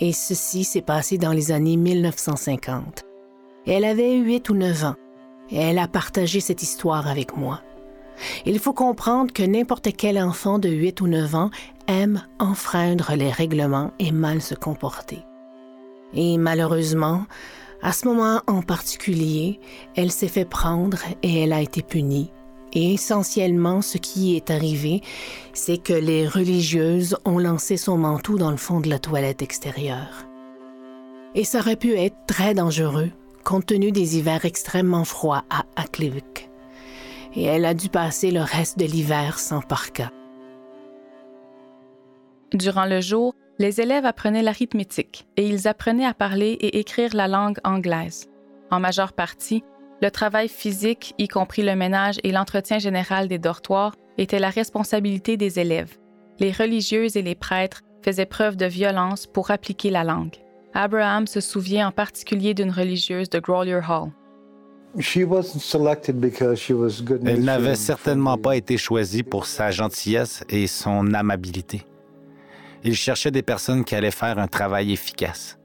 Et 0.00 0.12
ceci 0.12 0.64
s'est 0.64 0.82
passé 0.82 1.18
dans 1.18 1.32
les 1.32 1.52
années 1.52 1.76
1950. 1.76 3.02
Elle 3.66 3.84
avait 3.84 4.16
8 4.16 4.48
ou 4.50 4.54
9 4.54 4.84
ans 4.84 4.96
et 5.50 5.56
elle 5.56 5.78
a 5.78 5.88
partagé 5.88 6.40
cette 6.40 6.62
histoire 6.62 7.08
avec 7.08 7.36
moi. 7.36 7.62
Il 8.46 8.58
faut 8.58 8.72
comprendre 8.72 9.32
que 9.32 9.42
n'importe 9.42 9.88
quel 9.96 10.18
enfant 10.18 10.58
de 10.58 10.68
8 10.68 11.00
ou 11.00 11.08
9 11.08 11.34
ans 11.34 11.50
aime 11.88 12.22
enfreindre 12.38 13.14
les 13.14 13.30
règlements 13.30 13.92
et 13.98 14.12
mal 14.12 14.40
se 14.40 14.54
comporter. 14.54 15.24
Et 16.14 16.38
malheureusement, 16.38 17.26
à 17.82 17.92
ce 17.92 18.06
moment 18.06 18.40
en 18.46 18.62
particulier, 18.62 19.60
elle 19.96 20.10
s'est 20.10 20.28
fait 20.28 20.44
prendre 20.44 20.98
et 21.22 21.40
elle 21.40 21.52
a 21.52 21.60
été 21.60 21.82
punie. 21.82 22.30
Et 22.72 22.94
essentiellement, 22.94 23.82
ce 23.82 23.98
qui 23.98 24.34
est 24.34 24.50
arrivé, 24.50 25.00
c'est 25.52 25.78
que 25.78 25.92
les 25.92 26.26
religieuses 26.26 27.16
ont 27.24 27.38
lancé 27.38 27.76
son 27.76 27.98
manteau 27.98 28.36
dans 28.36 28.50
le 28.50 28.56
fond 28.56 28.80
de 28.80 28.88
la 28.88 28.98
toilette 28.98 29.42
extérieure. 29.42 30.26
Et 31.36 31.44
ça 31.44 31.58
aurait 31.58 31.76
pu 31.76 31.94
être 31.94 32.16
très 32.26 32.54
dangereux, 32.54 33.10
compte 33.44 33.66
tenu 33.66 33.92
des 33.92 34.18
hivers 34.18 34.44
extrêmement 34.44 35.04
froids 35.04 35.44
à 35.50 35.64
Aklewick. 35.76 36.50
Et 37.36 37.44
elle 37.44 37.64
a 37.64 37.74
dû 37.74 37.88
passer 37.88 38.30
le 38.30 38.40
reste 38.40 38.78
de 38.78 38.84
l'hiver 38.84 39.38
sans 39.38 39.60
parka. 39.60 40.10
Durant 42.52 42.86
le 42.86 43.00
jour, 43.00 43.34
les 43.58 43.80
élèves 43.80 44.04
apprenaient 44.04 44.42
l'arithmétique 44.42 45.26
et 45.36 45.46
ils 45.46 45.66
apprenaient 45.68 46.06
à 46.06 46.14
parler 46.14 46.52
et 46.52 46.78
écrire 46.78 47.14
la 47.14 47.28
langue 47.28 47.58
anglaise. 47.64 48.28
En 48.70 48.80
majeure 48.80 49.12
partie, 49.12 49.64
le 50.02 50.10
travail 50.10 50.48
physique, 50.48 51.14
y 51.18 51.28
compris 51.28 51.62
le 51.62 51.76
ménage 51.76 52.16
et 52.24 52.32
l'entretien 52.32 52.78
général 52.78 53.28
des 53.28 53.38
dortoirs, 53.38 53.94
était 54.18 54.38
la 54.38 54.50
responsabilité 54.50 55.36
des 55.36 55.58
élèves. 55.58 55.98
Les 56.40 56.52
religieuses 56.52 57.16
et 57.16 57.22
les 57.22 57.34
prêtres 57.34 57.82
faisaient 58.02 58.26
preuve 58.26 58.56
de 58.56 58.66
violence 58.66 59.26
pour 59.26 59.50
appliquer 59.50 59.90
la 59.90 60.04
langue. 60.04 60.36
Abraham 60.74 61.26
se 61.26 61.40
souvient 61.40 61.88
en 61.88 61.92
particulier 61.92 62.54
d'une 62.54 62.70
religieuse 62.70 63.30
de 63.30 63.38
Grolier 63.38 63.80
Hall. 63.88 64.10
Elle 67.26 67.44
n'avait 67.44 67.74
certainement 67.74 68.38
pas 68.38 68.56
été 68.56 68.76
choisie 68.76 69.22
pour 69.22 69.46
sa 69.46 69.70
gentillesse 69.70 70.44
et 70.48 70.66
son 70.66 71.14
amabilité. 71.14 71.82
Il 72.84 72.94
cherchait 72.94 73.30
des 73.30 73.42
personnes 73.42 73.84
qui 73.84 73.94
allaient 73.94 74.10
faire 74.10 74.38
un 74.38 74.46
travail 74.46 74.92
efficace. 74.92 75.58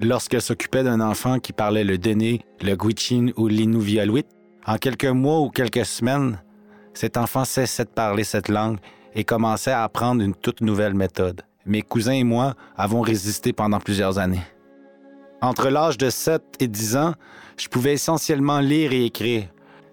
Lorsqu'elle 0.00 0.42
s'occupait 0.42 0.84
d'un 0.84 1.00
enfant 1.00 1.38
qui 1.38 1.52
parlait 1.52 1.84
le 1.84 1.98
Déné, 1.98 2.40
le 2.60 2.74
Gwich'in 2.74 3.28
ou 3.36 3.48
l'Inuvialuit, 3.48 4.26
en 4.66 4.76
quelques 4.76 5.06
mois 5.06 5.40
ou 5.40 5.50
quelques 5.50 5.86
semaines, 5.86 6.40
cet 6.94 7.16
enfant 7.16 7.44
cessait 7.44 7.84
de 7.84 7.90
parler 7.90 8.24
cette 8.24 8.48
langue 8.48 8.78
et 9.14 9.24
commençait 9.24 9.72
à 9.72 9.82
apprendre 9.82 10.22
une 10.22 10.34
toute 10.34 10.60
nouvelle 10.60 10.94
méthode. 10.94 11.42
Mes 11.64 11.82
cousins 11.82 12.12
et 12.12 12.24
moi 12.24 12.54
avons 12.76 13.00
résisté 13.00 13.52
pendant 13.52 13.80
plusieurs 13.80 14.18
années. 14.18 14.42
Entre 15.40 15.68
l'âge 15.68 15.98
de 15.98 16.10
7 16.10 16.42
et 16.58 16.66
10 16.66 16.96
ans, 16.96 17.14
je 17.56 17.68
pouvais 17.68 17.92
essentiellement 17.92 18.58
lire 18.58 18.92
et 18.92 19.04
écrire, 19.04 19.44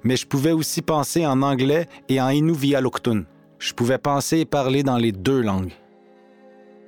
mais 0.04 0.16
je 0.16 0.26
pouvais 0.26 0.52
aussi 0.52 0.82
penser 0.82 1.26
en 1.26 1.44
anglais 1.44 1.88
et 2.10 2.20
en 2.20 2.30
Inuvialuktun. 2.30 3.26
Je 3.60 3.74
pouvais 3.74 4.00
penser 4.00 4.40
et 4.40 4.46
parler 4.46 4.82
dans 4.82 4.98
les 4.98 5.12
deux 5.12 5.42
langues. 5.42 5.74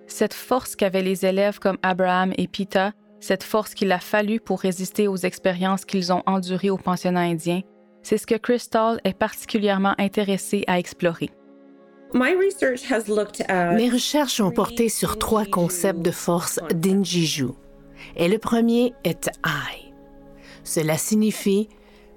Cette 0.07 0.33
force 0.33 0.75
qu'avaient 0.75 1.03
les 1.03 1.25
élèves 1.25 1.59
comme 1.59 1.77
Abraham 1.83 2.33
et 2.37 2.47
Pita, 2.47 2.93
cette 3.19 3.43
force 3.43 3.73
qu'il 3.73 3.91
a 3.91 3.99
fallu 3.99 4.39
pour 4.39 4.59
résister 4.61 5.07
aux 5.07 5.17
expériences 5.17 5.85
qu'ils 5.85 6.11
ont 6.11 6.23
endurées 6.25 6.69
au 6.69 6.77
pensionnat 6.77 7.21
indien, 7.21 7.61
c'est 8.01 8.17
ce 8.17 8.25
que 8.25 8.35
Crystal 8.35 8.99
est 9.03 9.17
particulièrement 9.17 9.93
intéressée 9.99 10.63
à 10.67 10.79
explorer. 10.79 11.29
Mes 12.13 13.89
recherches 13.89 14.39
ont 14.39 14.51
porté 14.51 14.87
sur 14.89 15.19
trois 15.19 15.45
concepts 15.45 16.01
de 16.01 16.11
force 16.11 16.59
d'Injiju. 16.73 17.49
Et 18.15 18.27
le 18.27 18.37
premier 18.37 18.93
est 19.03 19.29
I. 19.45 19.93
Cela 20.63 20.97
signifie 20.97 21.69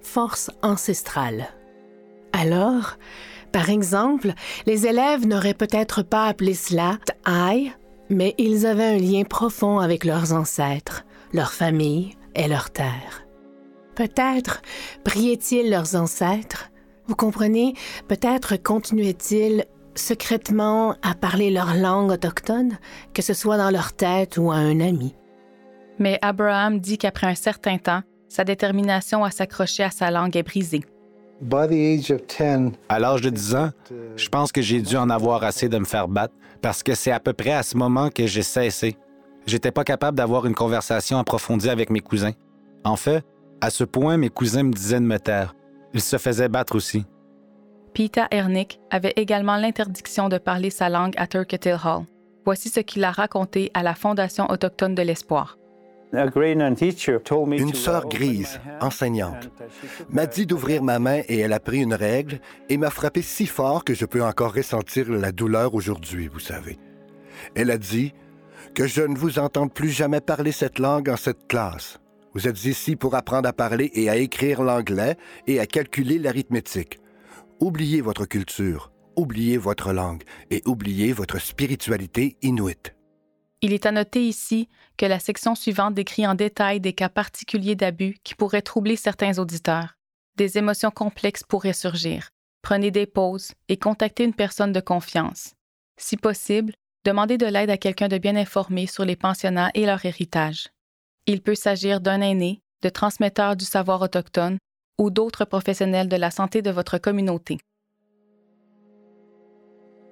force 0.02 0.50
ancestrale. 0.62 1.48
Alors, 2.32 2.96
par 3.52 3.70
exemple, 3.70 4.32
les 4.66 4.86
élèves 4.86 5.26
n'auraient 5.26 5.54
peut-être 5.54 6.02
pas 6.02 6.26
appelé 6.26 6.54
cela 6.54 6.98
I, 7.26 7.72
mais 8.08 8.34
ils 8.38 8.66
avaient 8.66 8.96
un 8.96 8.98
lien 8.98 9.24
profond 9.24 9.78
avec 9.78 10.04
leurs 10.04 10.32
ancêtres, 10.32 11.04
leur 11.32 11.52
famille 11.52 12.16
et 12.34 12.48
leur 12.48 12.70
terre. 12.70 13.26
Peut-être 13.94 14.62
priaient-ils 15.04 15.70
leurs 15.70 15.94
ancêtres, 15.94 16.70
vous 17.06 17.16
comprenez, 17.16 17.74
peut-être 18.06 18.56
continuaient-ils 18.56 19.64
secrètement 19.96 20.94
à 21.02 21.14
parler 21.14 21.50
leur 21.50 21.74
langue 21.74 22.12
autochtone, 22.12 22.78
que 23.14 23.22
ce 23.22 23.34
soit 23.34 23.58
dans 23.58 23.70
leur 23.70 23.92
tête 23.92 24.38
ou 24.38 24.52
à 24.52 24.56
un 24.56 24.80
ami? 24.80 25.14
Mais 26.00 26.18
Abraham 26.22 26.80
dit 26.80 26.98
qu'après 26.98 27.28
un 27.28 27.34
certain 27.34 27.78
temps, 27.78 28.02
sa 28.28 28.42
détermination 28.42 29.22
à 29.22 29.30
s'accrocher 29.30 29.84
à 29.84 29.90
sa 29.90 30.10
langue 30.10 30.36
est 30.36 30.42
brisée. 30.42 30.82
À 32.88 32.98
l'âge 32.98 33.20
de 33.20 33.30
10 33.30 33.54
ans, 33.54 33.70
je 34.16 34.28
pense 34.28 34.50
que 34.50 34.62
j'ai 34.62 34.80
dû 34.80 34.96
en 34.96 35.10
avoir 35.10 35.44
assez 35.44 35.68
de 35.68 35.78
me 35.78 35.84
faire 35.84 36.08
battre 36.08 36.34
parce 36.62 36.82
que 36.82 36.94
c'est 36.94 37.12
à 37.12 37.20
peu 37.20 37.32
près 37.32 37.52
à 37.52 37.62
ce 37.62 37.76
moment 37.76 38.10
que 38.10 38.26
j'ai 38.26 38.42
cessé. 38.42 38.96
J'étais 39.46 39.70
pas 39.70 39.84
capable 39.84 40.16
d'avoir 40.16 40.46
une 40.46 40.54
conversation 40.54 41.18
approfondie 41.18 41.70
avec 41.70 41.90
mes 41.90 42.00
cousins. 42.00 42.32
En 42.84 42.96
fait, 42.96 43.24
à 43.60 43.70
ce 43.70 43.84
point, 43.84 44.16
mes 44.16 44.28
cousins 44.28 44.62
me 44.62 44.72
disaient 44.72 45.00
de 45.00 45.04
me 45.04 45.18
taire. 45.18 45.54
Ils 45.92 46.00
se 46.00 46.18
faisaient 46.18 46.48
battre 46.48 46.76
aussi. 46.76 47.04
Peter 47.94 48.24
Ernick 48.30 48.80
avait 48.90 49.14
également 49.16 49.56
l'interdiction 49.56 50.28
de 50.28 50.38
parler 50.38 50.70
sa 50.70 50.88
langue 50.88 51.14
à 51.16 51.26
Turketill 51.26 51.78
Hall. 51.84 52.04
Voici 52.44 52.68
ce 52.68 52.80
qu'il 52.80 53.04
a 53.04 53.10
raconté 53.10 53.70
à 53.74 53.82
la 53.82 53.94
Fondation 53.94 54.48
autochtone 54.50 54.94
de 54.94 55.02
l'Espoir. 55.02 55.56
Une 56.12 57.74
sœur 57.74 58.08
grise, 58.08 58.60
enseignante, 58.80 59.50
m'a 60.10 60.26
dit 60.26 60.44
d'ouvrir 60.44 60.82
ma 60.82 60.98
main 60.98 61.22
et 61.28 61.38
elle 61.38 61.52
a 61.52 61.60
pris 61.60 61.82
une 61.82 61.94
règle 61.94 62.40
et 62.68 62.76
m'a 62.76 62.90
frappé 62.90 63.22
si 63.22 63.46
fort 63.46 63.84
que 63.84 63.94
je 63.94 64.06
peux 64.06 64.22
encore 64.22 64.54
ressentir 64.54 65.08
la 65.10 65.30
douleur 65.30 65.74
aujourd'hui, 65.74 66.26
vous 66.26 66.40
savez. 66.40 66.78
Elle 67.54 67.70
a 67.70 67.78
dit 67.78 68.12
que 68.74 68.86
je 68.86 69.02
ne 69.02 69.16
vous 69.16 69.38
entende 69.38 69.72
plus 69.72 69.90
jamais 69.90 70.20
parler 70.20 70.52
cette 70.52 70.78
langue 70.80 71.08
en 71.08 71.16
cette 71.16 71.46
classe. 71.46 72.00
Vous 72.34 72.48
êtes 72.48 72.64
ici 72.64 72.96
pour 72.96 73.14
apprendre 73.14 73.48
à 73.48 73.52
parler 73.52 73.90
et 73.94 74.08
à 74.08 74.16
écrire 74.16 74.62
l'anglais 74.62 75.16
et 75.46 75.60
à 75.60 75.66
calculer 75.66 76.18
l'arithmétique. 76.18 76.98
Oubliez 77.60 78.00
votre 78.00 78.26
culture, 78.26 78.90
oubliez 79.16 79.58
votre 79.58 79.92
langue 79.92 80.22
et 80.50 80.62
oubliez 80.66 81.12
votre 81.12 81.40
spiritualité 81.40 82.36
inuite. 82.42 82.94
Il 83.62 83.72
est 83.72 83.84
à 83.84 83.92
noter 83.92 84.26
ici 84.26 84.68
que 84.96 85.06
la 85.06 85.18
section 85.18 85.54
suivante 85.54 85.94
décrit 85.94 86.26
en 86.26 86.34
détail 86.34 86.80
des 86.80 86.94
cas 86.94 87.10
particuliers 87.10 87.74
d'abus 87.74 88.16
qui 88.24 88.34
pourraient 88.34 88.62
troubler 88.62 88.96
certains 88.96 89.38
auditeurs. 89.38 89.96
Des 90.36 90.56
émotions 90.56 90.90
complexes 90.90 91.42
pourraient 91.42 91.74
surgir. 91.74 92.30
Prenez 92.62 92.90
des 92.90 93.06
pauses 93.06 93.52
et 93.68 93.76
contactez 93.76 94.24
une 94.24 94.34
personne 94.34 94.72
de 94.72 94.80
confiance. 94.80 95.54
Si 95.98 96.16
possible, 96.16 96.72
demandez 97.04 97.36
de 97.36 97.46
l'aide 97.46 97.70
à 97.70 97.76
quelqu'un 97.76 98.08
de 98.08 98.18
bien 98.18 98.36
informé 98.36 98.86
sur 98.86 99.04
les 99.04 99.16
pensionnats 99.16 99.70
et 99.74 99.84
leur 99.84 100.04
héritage. 100.06 100.68
Il 101.26 101.42
peut 101.42 101.54
s'agir 101.54 102.00
d'un 102.00 102.22
aîné, 102.22 102.60
de 102.82 102.88
transmetteur 102.88 103.56
du 103.56 103.66
savoir 103.66 104.00
autochtone 104.00 104.58
ou 104.98 105.10
d'autres 105.10 105.44
professionnels 105.44 106.08
de 106.08 106.16
la 106.16 106.30
santé 106.30 106.62
de 106.62 106.70
votre 106.70 106.98
communauté. 106.98 107.58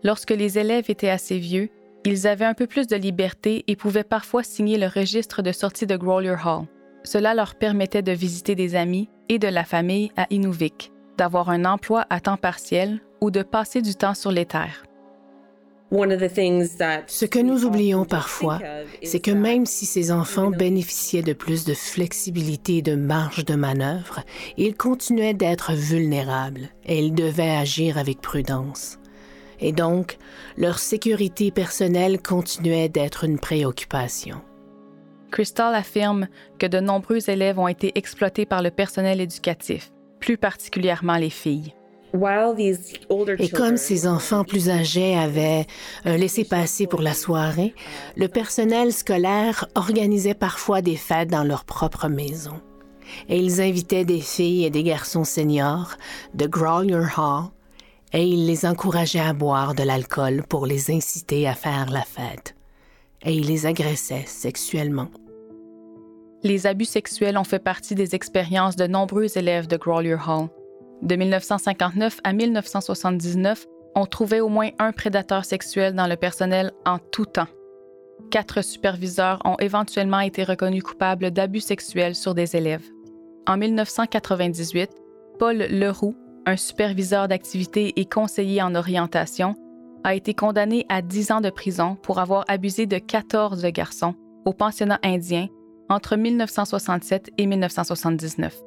Lorsque 0.03 0.31
les 0.31 0.59
élèves 0.59 0.91
étaient 0.91 1.09
assez 1.09 1.39
vieux, 1.39 1.71
ils 2.09 2.27
avaient 2.27 2.47
un 2.47 2.55
peu 2.55 2.67
plus 2.67 2.87
de 2.87 2.97
liberté 2.97 3.65
et 3.67 3.77
pouvaient 3.77 4.03
parfois 4.03 4.43
signer 4.43 4.79
le 4.79 4.87
registre 4.87 5.43
de 5.43 5.53
sortie 5.53 5.87
de 5.87 5.95
Grolier 5.95 6.37
Hall. 6.43 6.65
Cela 7.05 7.35
leur 7.35 7.55
permettait 7.55 8.01
de 8.03 8.13
visiter 8.13 8.55
des 8.55 8.77
amis 8.77 9.11
et 9.29 9.39
de 9.39 9.49
la 9.49 9.65
famille 9.65 10.11
à 10.17 10.27
Inuvik, 10.31 10.91
d'avoir 11.19 11.51
un 11.51 11.67
emploi 11.67 12.07
à 12.09 12.21
temps 12.21 12.39
partiel 12.39 13.01
ou 13.21 13.31
de 13.31 13.43
passer 13.43 13.83
du 13.83 13.95
temps 13.95 14.15
sur 14.15 14.33
les 14.33 14.47
terres. 14.47 14.85
Ce 15.91 17.25
que 17.25 17.39
nous 17.39 17.65
oublions 17.67 18.07
parfois, 18.07 18.59
c'est 19.03 19.21
que 19.21 19.31
même 19.31 19.67
si 19.67 19.85
ces 19.85 20.11
enfants 20.11 20.51
bénéficiaient 20.51 21.23
de 21.23 21.35
plus 21.35 21.67
de 21.67 21.75
flexibilité 21.75 22.79
et 22.79 22.83
de 22.83 22.95
marge 22.95 23.45
de 23.45 23.55
manœuvre, 23.55 24.21
ils 24.57 24.77
continuaient 24.77 25.35
d'être 25.35 25.73
vulnérables 25.73 26.71
et 26.87 27.01
ils 27.01 27.15
devaient 27.15 27.57
agir 27.57 27.99
avec 27.99 28.23
prudence. 28.23 28.99
Et 29.61 29.73
donc, 29.73 30.19
leur 30.57 30.79
sécurité 30.79 31.51
personnelle 31.51 32.21
continuait 32.21 32.89
d'être 32.89 33.25
une 33.25 33.39
préoccupation. 33.39 34.41
Crystal 35.31 35.75
affirme 35.75 36.29
que 36.59 36.67
de 36.67 36.81
nombreux 36.81 37.29
élèves 37.29 37.59
ont 37.59 37.69
été 37.69 37.93
exploités 37.99 38.47
par 38.47 38.63
le 38.63 38.71
personnel 38.71 39.21
éducatif, 39.21 39.91
plus 40.21 40.39
particulièrement 40.39 41.17
les 41.17 41.31
filles. 41.31 41.75
Et 43.39 43.49
comme 43.51 43.77
ces 43.77 44.07
enfants 44.07 44.45
plus 44.45 44.71
âgés 44.71 45.17
avaient 45.17 45.67
un 46.07 46.17
laissé-passer 46.17 46.87
pour 46.87 47.03
la 47.03 47.13
soirée, 47.13 47.75
le 48.17 48.29
personnel 48.29 48.95
scolaire 48.95 49.67
organisait 49.75 50.35
parfois 50.35 50.81
des 50.81 50.97
fêtes 50.97 51.29
dans 51.29 51.45
leur 51.45 51.67
propre 51.67 52.09
maison. 52.09 52.63
Et 53.29 53.39
ils 53.39 53.61
invitaient 53.61 54.07
des 54.07 54.21
filles 54.21 54.65
et 54.65 54.71
des 54.71 54.83
garçons 54.83 55.25
seniors 55.25 55.97
de 56.35 56.47
Growler 56.47 57.07
Hall 57.17 57.51
et 58.13 58.25
ils 58.25 58.47
les 58.47 58.67
encourageaient 58.67 59.19
à 59.21 59.33
boire 59.33 59.75
de 59.75 59.83
l'alcool 59.83 60.43
pour 60.49 60.67
les 60.67 60.91
inciter 60.91 61.47
à 61.47 61.55
faire 61.55 61.91
la 61.91 62.03
fête. 62.03 62.55
Et 63.23 63.35
ils 63.35 63.47
les 63.47 63.67
agressaient 63.67 64.27
sexuellement. 64.27 65.09
Les 66.43 66.67
abus 66.67 66.85
sexuels 66.85 67.37
ont 67.37 67.45
fait 67.45 67.59
partie 67.59 67.95
des 67.95 68.15
expériences 68.15 68.77
de 68.77 68.87
nombreux 68.87 69.37
élèves 69.37 69.67
de 69.67 69.77
Growler 69.77 70.17
Hall. 70.27 70.49
De 71.03 71.17
1959 71.17 72.21
à 72.23 72.33
1979, 72.33 73.67
on 73.95 74.07
trouvait 74.07 74.41
au 74.41 74.49
moins 74.49 74.71
un 74.79 74.93
prédateur 74.93 75.45
sexuel 75.45 75.95
dans 75.95 76.07
le 76.07 76.17
personnel 76.17 76.73
en 76.87 76.99
tout 76.99 77.27
temps. 77.27 77.49
Quatre 78.31 78.63
superviseurs 78.63 79.41
ont 79.45 79.57
éventuellement 79.59 80.21
été 80.21 80.45
reconnus 80.45 80.83
coupables 80.83 81.31
d'abus 81.31 81.61
sexuels 81.61 82.15
sur 82.15 82.35
des 82.35 82.57
élèves. 82.57 82.85
En 83.47 83.57
1998, 83.57 84.91
Paul 85.39 85.57
Leroux, 85.57 86.15
un 86.49 86.57
superviseur 86.57 87.29
d'activité 87.29 88.01
et 88.01 88.07
conseiller 88.07 88.63
en 88.63 88.75
orientation, 88.75 89.55
a 90.03 90.15
été 90.15 90.33
condamné 90.33 90.87
à 90.89 91.03
10 91.03 91.33
ans 91.33 91.41
de 91.43 91.51
prison 91.51 91.97
pour 91.97 92.21
avoir 92.21 92.45
abusé 92.49 92.87
de 92.87 92.97
14 92.97 93.63
garçons 93.67 94.15
au 94.47 94.55
pensionnat 94.55 94.99
indien 95.03 95.49
entre 95.91 96.17
1967 96.17 97.33
et 97.37 97.45
1979. 97.45 98.63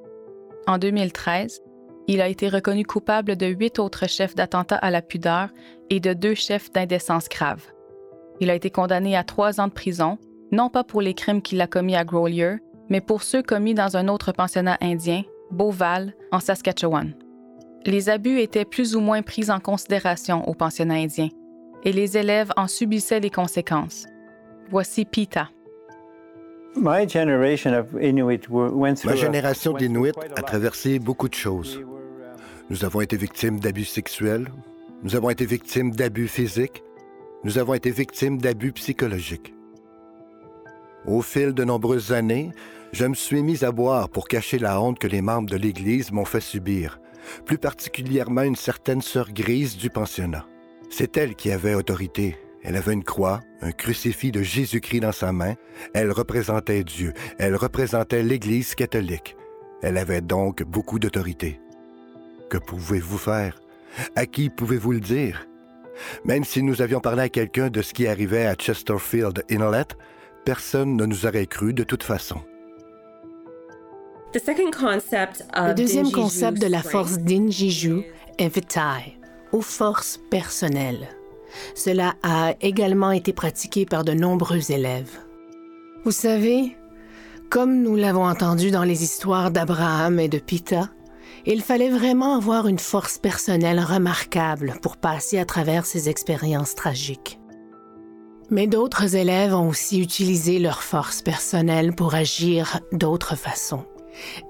En 0.67 0.77
2013, 0.77 1.59
il 2.07 2.21
a 2.21 2.27
été 2.27 2.49
reconnu 2.49 2.85
coupable 2.85 3.35
de 3.35 3.47
huit 3.47 3.79
autres 3.79 4.07
chefs 4.07 4.35
d'attentat 4.35 4.75
à 4.75 4.91
la 4.91 5.01
pudeur 5.01 5.49
et 5.89 5.99
de 5.99 6.13
deux 6.13 6.35
chefs 6.35 6.71
d'indécence 6.71 7.29
grave. 7.29 7.65
Il 8.39 8.51
a 8.51 8.55
été 8.55 8.69
condamné 8.69 9.17
à 9.17 9.23
trois 9.23 9.59
ans 9.59 9.67
de 9.67 9.73
prison, 9.73 10.19
non 10.51 10.69
pas 10.69 10.83
pour 10.83 11.01
les 11.01 11.15
crimes 11.15 11.41
qu'il 11.41 11.61
a 11.61 11.67
commis 11.67 11.95
à 11.95 12.03
Grolier, 12.03 12.57
mais 12.89 13.01
pour 13.01 13.23
ceux 13.23 13.41
commis 13.41 13.73
dans 13.73 13.97
un 13.97 14.07
autre 14.07 14.33
pensionnat 14.33 14.77
indien, 14.81 15.23
Beauval, 15.49 16.13
en 16.31 16.39
Saskatchewan. 16.39 17.15
Les 17.85 18.09
abus 18.09 18.39
étaient 18.39 18.65
plus 18.65 18.95
ou 18.95 18.99
moins 18.99 19.23
pris 19.23 19.49
en 19.49 19.59
considération 19.59 20.47
au 20.47 20.53
pensionnat 20.53 20.95
indien, 20.95 21.29
et 21.83 21.91
les 21.91 22.15
élèves 22.17 22.51
en 22.55 22.67
subissaient 22.67 23.19
les 23.19 23.31
conséquences. 23.31 24.05
Voici 24.69 25.05
Pita. 25.05 25.49
Ma 26.75 27.05
génération 29.15 29.73
d'Inuit 29.73 30.13
a 30.35 30.41
traversé 30.41 30.99
beaucoup 30.99 31.27
de 31.27 31.33
choses. 31.33 31.81
Nous 32.69 32.85
avons 32.85 33.01
été 33.01 33.17
victimes 33.17 33.59
d'abus 33.59 33.85
sexuels, 33.85 34.47
nous 35.03 35.15
avons 35.15 35.31
été 35.31 35.45
victimes 35.45 35.91
d'abus 35.91 36.27
physiques, 36.27 36.83
nous 37.43 37.57
avons 37.57 37.73
été 37.73 37.89
victimes 37.91 38.37
d'abus 38.37 38.71
psychologiques. 38.71 39.53
Au 41.05 41.21
fil 41.21 41.53
de 41.53 41.63
nombreuses 41.63 42.13
années, 42.13 42.51
je 42.91 43.05
me 43.05 43.15
suis 43.15 43.41
mis 43.41 43.65
à 43.65 43.71
boire 43.71 44.07
pour 44.07 44.27
cacher 44.27 44.59
la 44.59 44.79
honte 44.79 44.99
que 44.99 45.07
les 45.07 45.21
membres 45.21 45.49
de 45.49 45.57
l'Église 45.57 46.11
m'ont 46.11 46.25
fait 46.25 46.39
subir, 46.39 47.00
plus 47.45 47.57
particulièrement 47.57 48.43
une 48.43 48.55
certaine 48.55 49.01
sœur 49.01 49.31
grise 49.31 49.77
du 49.77 49.89
pensionnat. 49.89 50.45
C'est 50.89 51.17
elle 51.17 51.35
qui 51.35 51.51
avait 51.51 51.75
autorité. 51.75 52.37
Elle 52.63 52.75
avait 52.75 52.93
une 52.93 53.03
croix, 53.03 53.39
un 53.61 53.71
crucifix 53.71 54.31
de 54.31 54.43
Jésus-Christ 54.43 54.99
dans 54.99 55.11
sa 55.11 55.31
main. 55.31 55.55
Elle 55.93 56.11
représentait 56.11 56.83
Dieu. 56.83 57.13
Elle 57.39 57.55
représentait 57.55 58.23
l'Église 58.23 58.75
catholique. 58.75 59.35
Elle 59.81 59.97
avait 59.97 60.21
donc 60.21 60.63
beaucoup 60.63 60.99
d'autorité. 60.99 61.59
Que 62.49 62.57
pouvez-vous 62.57 63.17
faire? 63.17 63.59
À 64.15 64.25
qui 64.25 64.49
pouvez-vous 64.49 64.91
le 64.91 64.99
dire? 64.99 65.47
Même 66.23 66.43
si 66.43 66.61
nous 66.61 66.81
avions 66.81 66.99
parlé 66.99 67.23
à 67.23 67.29
quelqu'un 67.29 67.69
de 67.69 67.81
ce 67.81 67.93
qui 67.93 68.07
arrivait 68.07 68.45
à 68.45 68.55
Chesterfield 68.55 69.43
Inlet, 69.49 69.87
personne 70.45 70.95
ne 70.95 71.05
nous 71.05 71.25
aurait 71.25 71.47
cru 71.47 71.73
de 71.73 71.83
toute 71.83 72.03
façon. 72.03 72.41
Le 74.33 75.73
deuxième 75.73 76.11
concept 76.11 76.61
de 76.61 76.67
la 76.67 76.81
force 76.81 77.17
d'Injiju 77.17 78.03
est 78.37 78.53
Vitae, 78.53 79.11
ou 79.51 79.61
force 79.61 80.19
personnelle. 80.29 81.09
Cela 81.75 82.13
a 82.23 82.53
également 82.61 83.11
été 83.11 83.33
pratiqué 83.33 83.85
par 83.85 84.05
de 84.05 84.13
nombreux 84.13 84.71
élèves. 84.71 85.19
Vous 86.05 86.11
savez, 86.11 86.77
comme 87.49 87.81
nous 87.81 87.97
l'avons 87.97 88.25
entendu 88.25 88.71
dans 88.71 88.83
les 88.83 89.03
histoires 89.03 89.51
d'Abraham 89.51 90.17
et 90.19 90.29
de 90.29 90.39
Pita, 90.39 90.89
il 91.45 91.61
fallait 91.61 91.89
vraiment 91.89 92.35
avoir 92.35 92.67
une 92.67 92.79
force 92.79 93.17
personnelle 93.17 93.79
remarquable 93.79 94.75
pour 94.81 94.95
passer 94.95 95.39
à 95.39 95.45
travers 95.45 95.85
ces 95.85 96.07
expériences 96.07 96.75
tragiques. 96.75 97.39
Mais 98.49 98.67
d'autres 98.67 99.15
élèves 99.15 99.53
ont 99.53 99.67
aussi 99.67 100.01
utilisé 100.01 100.59
leur 100.59 100.83
force 100.83 101.21
personnelle 101.21 101.93
pour 101.93 102.15
agir 102.15 102.79
d'autres 102.91 103.35
façons. 103.35 103.85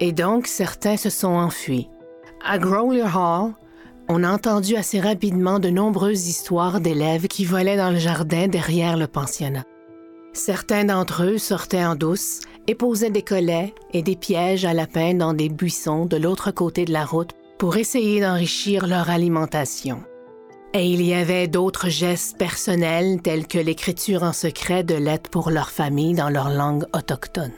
Et 0.00 0.12
donc, 0.12 0.46
certains 0.46 0.96
se 0.96 1.10
sont 1.10 1.28
enfuis. 1.28 1.88
À 2.44 2.58
Growler 2.58 3.06
Hall, 3.14 3.52
on 4.08 4.24
a 4.24 4.32
entendu 4.32 4.76
assez 4.76 5.00
rapidement 5.00 5.58
de 5.58 5.70
nombreuses 5.70 6.28
histoires 6.28 6.80
d'élèves 6.80 7.28
qui 7.28 7.44
volaient 7.44 7.76
dans 7.76 7.90
le 7.90 7.98
jardin 7.98 8.48
derrière 8.48 8.96
le 8.96 9.06
pensionnat. 9.06 9.64
Certains 10.32 10.84
d'entre 10.84 11.24
eux 11.24 11.38
sortaient 11.38 11.84
en 11.84 11.94
douce 11.94 12.40
et 12.66 12.74
posaient 12.74 13.10
des 13.10 13.22
collets 13.22 13.74
et 13.92 14.02
des 14.02 14.16
pièges 14.16 14.64
à 14.64 14.72
lapins 14.72 15.14
dans 15.14 15.34
des 15.34 15.48
buissons 15.48 16.06
de 16.06 16.16
l'autre 16.16 16.50
côté 16.50 16.84
de 16.84 16.92
la 16.92 17.04
route 17.04 17.32
pour 17.58 17.76
essayer 17.76 18.20
d'enrichir 18.20 18.86
leur 18.86 19.10
alimentation. 19.10 20.02
Et 20.74 20.86
il 20.86 21.02
y 21.02 21.12
avait 21.12 21.48
d'autres 21.48 21.90
gestes 21.90 22.38
personnels 22.38 23.20
tels 23.22 23.46
que 23.46 23.58
l'écriture 23.58 24.22
en 24.22 24.32
secret 24.32 24.84
de 24.84 24.94
lettres 24.94 25.28
pour 25.28 25.50
leur 25.50 25.70
famille 25.70 26.14
dans 26.14 26.30
leur 26.30 26.48
langue 26.48 26.86
autochtone. 26.94 27.52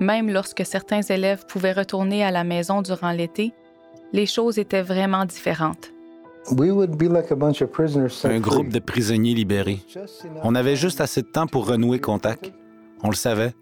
Même 0.00 0.30
lorsque 0.30 0.64
certains 0.66 1.02
élèves 1.02 1.46
pouvaient 1.46 1.72
retourner 1.72 2.22
à 2.24 2.30
la 2.30 2.44
maison 2.44 2.82
durant 2.82 3.12
l'été, 3.12 3.52
les 4.12 4.26
choses 4.26 4.58
étaient 4.58 4.82
vraiment 4.82 5.24
différentes. 5.24 5.92
Un 8.24 8.40
groupe 8.40 8.68
de 8.68 8.78
prisonniers 8.78 9.34
libérés. 9.34 9.80
On 10.42 10.54
avait 10.54 10.76
juste 10.76 11.00
assez 11.00 11.22
de 11.22 11.26
temps 11.26 11.46
pour 11.46 11.66
renouer 11.66 11.98
contact. 11.98 12.52
On 13.02 13.08
le 13.08 13.16
savait. 13.16 13.54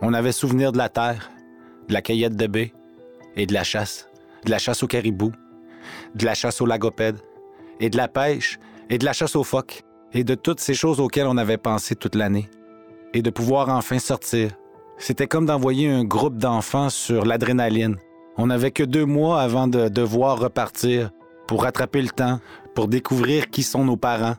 On 0.00 0.14
avait 0.14 0.32
souvenir 0.32 0.72
de 0.72 0.78
la 0.78 0.88
terre, 0.88 1.30
de 1.88 1.92
la 1.92 2.02
cueillette 2.02 2.36
de 2.36 2.46
baies 2.46 2.72
et 3.36 3.46
de 3.46 3.52
la 3.52 3.64
chasse, 3.64 4.08
de 4.44 4.50
la 4.50 4.58
chasse 4.58 4.82
au 4.82 4.86
caribou, 4.86 5.32
de 6.14 6.24
la 6.24 6.34
chasse 6.34 6.60
aux 6.60 6.66
lagopèdes 6.66 7.18
et 7.80 7.90
de 7.90 7.96
la 7.96 8.08
pêche 8.08 8.58
et 8.90 8.98
de 8.98 9.04
la 9.04 9.12
chasse 9.12 9.36
aux 9.36 9.44
phoques 9.44 9.82
et 10.12 10.24
de 10.24 10.34
toutes 10.34 10.60
ces 10.60 10.74
choses 10.74 11.00
auxquelles 11.00 11.26
on 11.26 11.36
avait 11.36 11.58
pensé 11.58 11.94
toute 11.94 12.14
l'année. 12.14 12.48
Et 13.12 13.22
de 13.22 13.30
pouvoir 13.30 13.68
enfin 13.68 13.98
sortir. 13.98 14.50
C'était 14.98 15.26
comme 15.26 15.46
d'envoyer 15.46 15.88
un 15.88 16.04
groupe 16.04 16.36
d'enfants 16.36 16.90
sur 16.90 17.24
l'adrénaline. 17.24 17.96
On 18.36 18.46
n'avait 18.46 18.70
que 18.70 18.82
deux 18.82 19.04
mois 19.04 19.40
avant 19.40 19.68
de 19.68 19.88
devoir 19.88 20.38
repartir 20.38 21.10
pour 21.46 21.62
rattraper 21.62 22.02
le 22.02 22.08
temps, 22.08 22.40
pour 22.74 22.88
découvrir 22.88 23.48
qui 23.50 23.62
sont 23.62 23.84
nos 23.84 23.96
parents. 23.96 24.36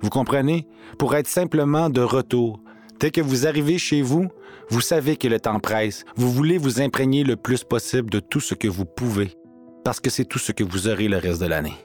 Vous 0.00 0.10
comprenez? 0.10 0.66
Pour 0.98 1.14
être 1.14 1.28
simplement 1.28 1.90
de 1.90 2.00
retour. 2.00 2.60
Dès 3.00 3.10
que 3.10 3.20
vous 3.20 3.46
arrivez 3.46 3.78
chez 3.78 4.02
vous, 4.02 4.28
vous 4.70 4.80
savez 4.80 5.16
que 5.16 5.28
le 5.28 5.40
temps 5.40 5.60
presse. 5.60 6.04
Vous 6.16 6.30
voulez 6.30 6.58
vous 6.58 6.80
imprégner 6.80 7.22
le 7.22 7.36
plus 7.36 7.62
possible 7.64 8.10
de 8.10 8.20
tout 8.20 8.40
ce 8.40 8.54
que 8.54 8.68
vous 8.68 8.84
pouvez, 8.84 9.32
parce 9.84 10.00
que 10.00 10.10
c'est 10.10 10.24
tout 10.24 10.38
ce 10.38 10.52
que 10.52 10.64
vous 10.64 10.88
aurez 10.88 11.08
le 11.08 11.18
reste 11.18 11.40
de 11.40 11.46
l'année. 11.46 11.76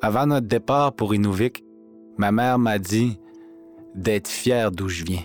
Avant 0.00 0.26
notre 0.26 0.46
départ 0.46 0.94
pour 0.94 1.14
Inuvik, 1.14 1.64
ma 2.16 2.32
mère 2.32 2.58
m'a 2.58 2.78
dit 2.78 3.18
d'être 3.94 4.28
fier 4.28 4.70
d'où 4.70 4.88
je 4.88 5.04
viens, 5.04 5.22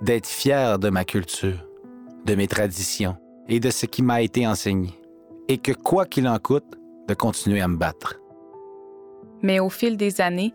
d'être 0.00 0.26
fier 0.26 0.78
de 0.78 0.90
ma 0.90 1.04
culture, 1.04 1.66
de 2.24 2.34
mes 2.34 2.46
traditions 2.46 3.16
et 3.48 3.60
de 3.60 3.70
ce 3.70 3.86
qui 3.86 4.02
m'a 4.02 4.22
été 4.22 4.46
enseigné, 4.46 4.90
et 5.48 5.58
que 5.58 5.72
quoi 5.72 6.06
qu'il 6.06 6.28
en 6.28 6.38
coûte, 6.38 6.78
de 7.08 7.14
continuer 7.14 7.60
à 7.60 7.68
me 7.68 7.76
battre. 7.76 8.20
Mais 9.42 9.58
au 9.58 9.68
fil 9.68 9.96
des 9.96 10.20
années, 10.20 10.54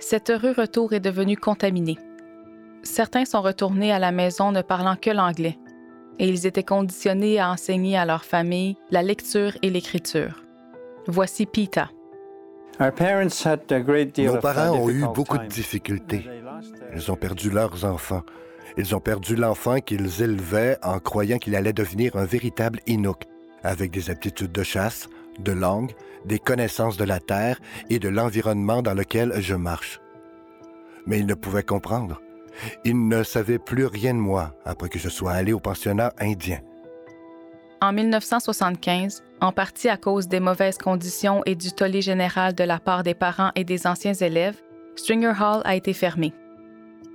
cet 0.00 0.30
heureux 0.30 0.54
retour 0.56 0.92
est 0.94 1.00
devenu 1.00 1.36
contaminé. 1.36 1.98
Certains 2.82 3.24
sont 3.24 3.42
retournés 3.42 3.92
à 3.92 3.98
la 3.98 4.10
maison 4.10 4.52
ne 4.52 4.62
parlant 4.62 4.96
que 4.96 5.10
l'anglais. 5.10 5.58
et 6.18 6.28
ils 6.28 6.46
étaient 6.46 6.62
conditionnés 6.62 7.40
à 7.40 7.50
enseigner 7.50 7.96
à 7.96 8.04
leur 8.04 8.24
famille 8.24 8.76
la 8.90 9.02
lecture 9.02 9.56
et 9.62 9.70
l'écriture. 9.70 10.44
Voici 11.06 11.46
Pita. 11.46 11.90
Nos 12.78 14.38
parents 14.38 14.78
ont 14.78 14.90
eu 14.90 15.04
beaucoup 15.14 15.38
de 15.38 15.46
difficultés. 15.46 16.24
Ils 16.94 17.10
ont 17.10 17.16
perdu 17.16 17.50
leurs 17.50 17.84
enfants. 17.84 18.22
Ils 18.76 18.94
ont 18.94 19.00
perdu 19.00 19.36
l'enfant 19.36 19.80
qu'ils 19.80 20.22
élevaient 20.22 20.78
en 20.82 20.98
croyant 20.98 21.38
qu'il 21.38 21.54
allait 21.54 21.72
devenir 21.72 22.16
un 22.16 22.24
véritable 22.24 22.80
Inuk, 22.86 23.24
avec 23.62 23.90
des 23.90 24.10
aptitudes 24.10 24.52
de 24.52 24.62
chasse, 24.62 25.08
de 25.38 25.52
langue, 25.52 25.92
des 26.24 26.38
connaissances 26.38 26.96
de 26.96 27.04
la 27.04 27.20
terre 27.20 27.60
et 27.90 27.98
de 27.98 28.08
l'environnement 28.08 28.82
dans 28.82 28.94
lequel 28.94 29.34
je 29.40 29.54
marche. 29.54 30.00
Mais 31.06 31.18
ils 31.18 31.26
ne 31.26 31.34
pouvaient 31.34 31.62
comprendre. 31.62 32.20
Ils 32.84 33.08
ne 33.08 33.22
savaient 33.22 33.58
plus 33.58 33.86
rien 33.86 34.14
de 34.14 34.18
moi 34.18 34.54
après 34.64 34.88
que 34.88 34.98
je 34.98 35.08
sois 35.08 35.32
allé 35.32 35.52
au 35.52 35.60
pensionnat 35.60 36.12
indien. 36.18 36.60
En 37.80 37.92
1975, 37.92 39.24
en 39.40 39.50
partie 39.50 39.88
à 39.88 39.96
cause 39.96 40.28
des 40.28 40.38
mauvaises 40.38 40.78
conditions 40.78 41.42
et 41.46 41.56
du 41.56 41.72
tollé 41.72 42.00
général 42.00 42.54
de 42.54 42.62
la 42.62 42.78
part 42.78 43.02
des 43.02 43.14
parents 43.14 43.50
et 43.56 43.64
des 43.64 43.86
anciens 43.86 44.14
élèves, 44.14 44.62
Stringer 44.94 45.32
Hall 45.40 45.62
a 45.64 45.74
été 45.74 45.92
fermé. 45.92 46.32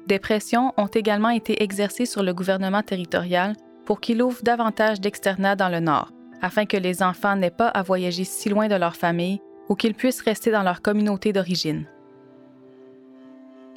Des 0.07 0.19
pressions 0.19 0.73
ont 0.77 0.87
également 0.87 1.29
été 1.29 1.61
exercées 1.61 2.05
sur 2.05 2.23
le 2.23 2.33
gouvernement 2.33 2.81
territorial 2.81 3.57
pour 3.85 3.99
qu'il 3.99 4.23
ouvre 4.23 4.41
davantage 4.41 5.01
d'externats 5.01 5.57
dans 5.57 5.67
le 5.67 5.81
Nord, 5.81 6.13
afin 6.41 6.65
que 6.65 6.77
les 6.77 7.03
enfants 7.03 7.35
n'aient 7.35 7.49
pas 7.49 7.67
à 7.67 7.83
voyager 7.83 8.23
si 8.23 8.47
loin 8.47 8.69
de 8.69 8.75
leur 8.75 8.95
famille 8.95 9.41
ou 9.67 9.75
qu'ils 9.75 9.95
puissent 9.95 10.21
rester 10.21 10.49
dans 10.49 10.63
leur 10.63 10.81
communauté 10.81 11.33
d'origine. 11.33 11.85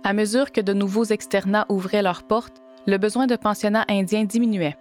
À 0.04 0.12
mesure 0.12 0.52
que 0.52 0.60
de 0.60 0.72
nouveaux 0.72 1.04
externats 1.04 1.66
ouvraient 1.68 2.02
leurs 2.02 2.22
portes, 2.22 2.62
le 2.86 2.96
besoin 2.96 3.26
de 3.26 3.34
pensionnats 3.34 3.84
indiens 3.88 4.24
diminuait. 4.24 4.76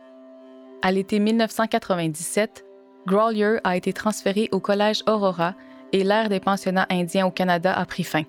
À 0.83 0.91
l'été 0.91 1.17
1997, 1.17 2.63
Grolier 3.07 3.57
a 3.63 3.75
été 3.75 3.91
transféré 3.91 4.49
au 4.51 4.59
Collège 4.59 5.03
Aurora 5.07 5.55
et 5.93 6.03
l'ère 6.03 6.29
des 6.29 6.39
pensionnats 6.39 6.87
indiens 6.91 7.25
au 7.25 7.31
Canada 7.31 7.73
a 7.73 7.85
pris 7.85 8.03
fin. 8.03 8.23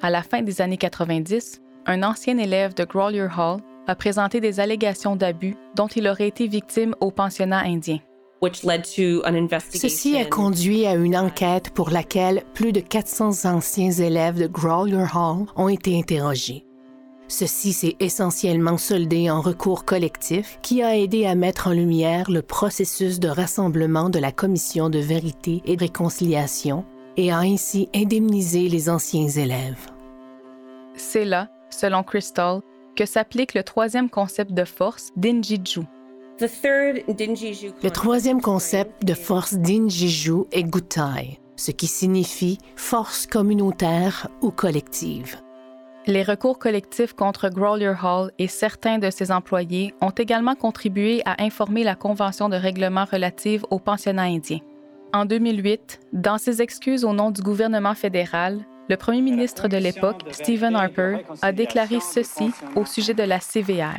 À 0.00 0.08
la 0.08 0.22
fin 0.22 0.40
des 0.40 0.62
années 0.62 0.78
90, 0.78 1.60
un 1.88 2.02
ancien 2.02 2.36
élève 2.36 2.74
de 2.74 2.84
Grolier 2.84 3.26
Hall 3.36 3.60
a 3.86 3.94
présenté 3.96 4.40
des 4.40 4.60
allégations 4.60 5.16
d'abus 5.16 5.56
dont 5.74 5.86
il 5.86 6.06
aurait 6.06 6.28
été 6.28 6.46
victime 6.46 6.94
au 7.00 7.10
pensionnat 7.10 7.62
indien. 7.64 7.98
Ceci 8.40 10.16
a 10.16 10.26
conduit 10.26 10.86
à 10.86 10.94
une 10.94 11.16
enquête 11.16 11.70
pour 11.70 11.90
laquelle 11.90 12.44
plus 12.54 12.72
de 12.72 12.78
400 12.78 13.46
anciens 13.46 13.90
élèves 13.90 14.38
de 14.38 14.46
Grolier 14.46 15.06
Hall 15.12 15.46
ont 15.56 15.68
été 15.68 15.98
interrogés. 15.98 16.64
Ceci 17.26 17.72
s'est 17.72 17.96
essentiellement 18.00 18.76
soldé 18.76 19.30
en 19.30 19.40
recours 19.40 19.84
collectif 19.84 20.58
qui 20.62 20.82
a 20.82 20.96
aidé 20.96 21.26
à 21.26 21.34
mettre 21.34 21.68
en 21.68 21.72
lumière 21.72 22.30
le 22.30 22.42
processus 22.42 23.18
de 23.18 23.28
rassemblement 23.28 24.08
de 24.08 24.18
la 24.18 24.30
Commission 24.30 24.88
de 24.88 24.98
vérité 24.98 25.62
et 25.64 25.76
de 25.76 25.80
réconciliation 25.80 26.84
et 27.16 27.32
a 27.32 27.38
ainsi 27.38 27.88
indemnisé 27.94 28.68
les 28.68 28.88
anciens 28.88 29.28
élèves. 29.28 29.88
C'est 30.94 31.24
là, 31.24 31.48
selon 31.70 32.02
Crystal, 32.02 32.60
que 32.96 33.06
s'applique 33.06 33.54
le 33.54 33.62
troisième 33.62 34.10
concept 34.10 34.52
de 34.52 34.64
force 34.64 35.10
d'Injiju, 35.16 35.82
le 36.40 37.88
troisième 37.88 38.40
concept 38.40 39.04
de 39.04 39.14
force 39.14 39.54
d'Injiju 39.54 40.44
est 40.52 40.62
Gutai, 40.62 41.40
ce 41.56 41.72
qui 41.72 41.88
signifie 41.88 42.58
force 42.76 43.26
communautaire 43.26 44.28
ou 44.40 44.52
collective. 44.52 45.38
Les 46.06 46.22
recours 46.22 46.60
collectifs 46.60 47.12
contre 47.12 47.48
Grolier 47.48 47.92
Hall 48.02 48.30
et 48.38 48.46
certains 48.46 48.98
de 48.98 49.10
ses 49.10 49.32
employés 49.32 49.94
ont 50.00 50.10
également 50.10 50.54
contribué 50.54 51.22
à 51.24 51.42
informer 51.42 51.82
la 51.82 51.96
Convention 51.96 52.48
de 52.48 52.56
règlement 52.56 53.04
relative 53.04 53.64
aux 53.70 53.80
pensionnats 53.80 54.22
indiens. 54.22 54.60
En 55.12 55.24
2008, 55.24 56.00
dans 56.12 56.38
ses 56.38 56.62
excuses 56.62 57.04
au 57.04 57.12
nom 57.12 57.32
du 57.32 57.42
gouvernement 57.42 57.94
fédéral, 57.94 58.64
le 58.88 58.96
premier 58.96 59.20
ministre 59.20 59.68
de 59.68 59.76
l'époque, 59.76 60.22
Stephen 60.30 60.74
Harper, 60.74 61.18
a 61.42 61.52
déclaré 61.52 62.00
ceci 62.00 62.50
au 62.74 62.86
sujet 62.86 63.14
de 63.14 63.22
la 63.22 63.38
CVR. 63.38 63.98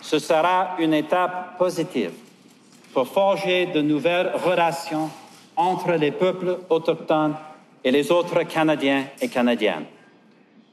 Ce 0.00 0.18
sera 0.18 0.76
une 0.78 0.94
étape 0.94 1.58
positive 1.58 2.12
pour 2.92 3.08
forger 3.08 3.66
de 3.66 3.80
nouvelles 3.80 4.30
relations 4.44 5.10
entre 5.56 5.92
les 5.92 6.12
peuples 6.12 6.58
autochtones 6.70 7.34
et 7.82 7.90
les 7.90 8.12
autres 8.12 8.44
Canadiens 8.44 9.06
et 9.20 9.28
Canadiennes. 9.28 9.86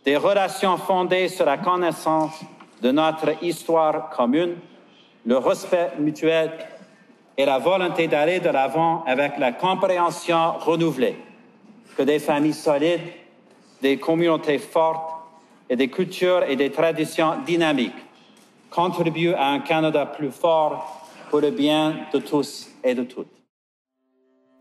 Des 0.05 0.17
relations 0.17 0.77
fondées 0.77 1.29
sur 1.29 1.45
la 1.45 1.57
connaissance 1.57 2.39
de 2.81 2.91
notre 2.91 3.43
histoire 3.43 4.09
commune, 4.09 4.55
le 5.25 5.37
respect 5.37 5.91
mutuel 5.99 6.51
et 7.37 7.45
la 7.45 7.57
volonté 7.57 8.07
d'aller 8.07 8.39
de 8.39 8.49
l'avant 8.49 9.03
avec 9.05 9.37
la 9.37 9.51
compréhension 9.51 10.53
renouvelée 10.59 11.15
que 11.97 12.03
des 12.03 12.19
familles 12.19 12.53
solides, 12.53 13.01
des 13.81 13.97
communautés 13.97 14.59
fortes 14.59 15.11
et 15.69 15.75
des 15.75 15.89
cultures 15.89 16.43
et 16.47 16.55
des 16.55 16.71
traditions 16.71 17.33
dynamiques 17.45 17.93
contribue 18.69 19.33
à 19.33 19.49
un 19.49 19.59
Canada 19.59 20.05
plus 20.05 20.31
fort 20.31 21.07
pour 21.29 21.41
le 21.41 21.51
bien 21.51 21.95
de 22.13 22.19
tous 22.19 22.69
et 22.83 22.95
de 22.95 23.03
toutes. 23.03 23.27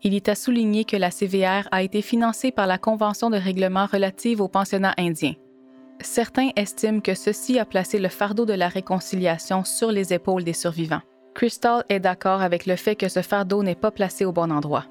Il 0.03 0.15
est 0.15 0.29
à 0.29 0.35
souligner 0.35 0.83
que 0.83 0.97
la 0.97 1.11
CVR 1.11 1.67
a 1.71 1.83
été 1.83 2.01
financée 2.01 2.51
par 2.51 2.65
la 2.65 2.77
Convention 2.77 3.29
de 3.29 3.37
règlement 3.37 3.85
relative 3.85 4.41
aux 4.41 4.47
pensionnats 4.47 4.95
indiens. 4.97 5.35
Certains 6.01 6.49
estiment 6.55 7.01
que 7.01 7.13
ceci 7.13 7.59
a 7.59 7.65
placé 7.65 7.99
le 7.99 8.09
fardeau 8.09 8.45
de 8.45 8.53
la 8.53 8.67
réconciliation 8.67 9.63
sur 9.63 9.91
les 9.91 10.13
épaules 10.13 10.43
des 10.43 10.53
survivants. 10.53 11.01
Crystal 11.35 11.83
est 11.89 11.99
d'accord 11.99 12.41
avec 12.41 12.65
le 12.65 12.75
fait 12.75 12.95
que 12.95 13.07
ce 13.07 13.21
fardeau 13.21 13.61
n'est 13.61 13.75
pas 13.75 13.91
placé 13.91 14.25
au 14.25 14.31
bon 14.31 14.51
endroit. 14.51 14.85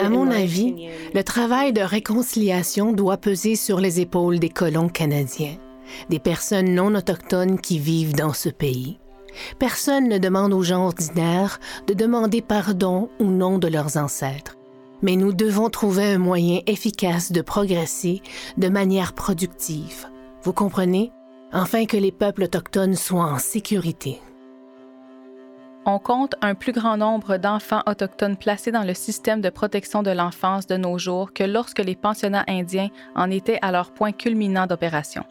À 0.00 0.08
mon 0.08 0.30
avis, 0.30 0.88
le 1.14 1.22
travail 1.22 1.72
de 1.72 1.80
réconciliation 1.80 2.92
doit 2.92 3.16
peser 3.16 3.56
sur 3.56 3.80
les 3.80 4.00
épaules 4.00 4.38
des 4.38 4.50
colons 4.50 4.88
canadiens 4.88 5.56
des 6.08 6.18
personnes 6.18 6.74
non 6.74 6.94
autochtones 6.94 7.60
qui 7.60 7.78
vivent 7.78 8.14
dans 8.14 8.32
ce 8.32 8.48
pays. 8.48 8.98
Personne 9.58 10.08
ne 10.08 10.18
demande 10.18 10.52
aux 10.52 10.62
gens 10.62 10.86
ordinaires 10.86 11.60
de 11.86 11.94
demander 11.94 12.42
pardon 12.42 13.08
ou 13.20 13.24
non 13.24 13.58
de 13.58 13.68
leurs 13.68 13.96
ancêtres. 13.96 14.56
Mais 15.02 15.16
nous 15.16 15.32
devons 15.32 15.70
trouver 15.70 16.04
un 16.04 16.18
moyen 16.18 16.60
efficace 16.66 17.30
de 17.30 17.40
progresser 17.40 18.20
de 18.56 18.68
manière 18.68 19.12
productive. 19.12 20.06
Vous 20.42 20.52
comprenez? 20.52 21.12
Afin 21.52 21.86
que 21.86 21.96
les 21.96 22.12
peuples 22.12 22.44
autochtones 22.44 22.96
soient 22.96 23.24
en 23.24 23.38
sécurité. 23.38 24.20
On 25.86 25.98
compte 25.98 26.34
un 26.42 26.54
plus 26.54 26.72
grand 26.72 26.96
nombre 26.96 27.38
d'enfants 27.38 27.82
autochtones 27.86 28.36
placés 28.36 28.72
dans 28.72 28.84
le 28.84 28.94
système 28.94 29.40
de 29.40 29.48
protection 29.48 30.02
de 30.02 30.10
l'enfance 30.10 30.66
de 30.66 30.76
nos 30.76 30.98
jours 30.98 31.32
que 31.32 31.44
lorsque 31.44 31.78
les 31.78 31.96
pensionnats 31.96 32.44
indiens 32.46 32.90
en 33.14 33.30
étaient 33.30 33.58
à 33.62 33.72
leur 33.72 33.92
point 33.92 34.12
culminant 34.12 34.66
d'opération. 34.66 35.24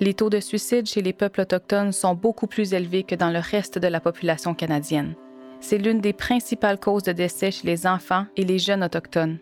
Les 0.00 0.14
taux 0.14 0.30
de 0.30 0.40
suicide 0.40 0.86
chez 0.86 1.02
les 1.02 1.12
peuples 1.12 1.42
autochtones 1.42 1.92
sont 1.92 2.14
beaucoup 2.14 2.46
plus 2.46 2.72
élevés 2.72 3.02
que 3.02 3.14
dans 3.14 3.30
le 3.30 3.38
reste 3.38 3.78
de 3.78 3.88
la 3.88 4.00
population 4.00 4.54
canadienne. 4.54 5.14
C'est 5.60 5.76
l'une 5.76 6.00
des 6.00 6.14
principales 6.14 6.80
causes 6.80 7.02
de 7.02 7.12
décès 7.12 7.50
chez 7.50 7.66
les 7.66 7.86
enfants 7.86 8.24
et 8.36 8.44
les 8.44 8.58
jeunes 8.58 8.82
autochtones. 8.82 9.38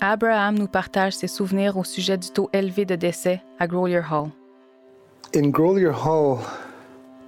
Abraham 0.00 0.58
nous 0.58 0.68
partage 0.68 1.12
ses 1.12 1.28
souvenirs 1.28 1.76
au 1.76 1.84
sujet 1.84 2.16
du 2.16 2.30
taux 2.30 2.48
élevé 2.54 2.86
de 2.86 2.96
décès 2.96 3.42
à 3.58 3.66
Grolier 3.66 4.00
Hall. 4.10 4.30
Hall, 5.34 6.38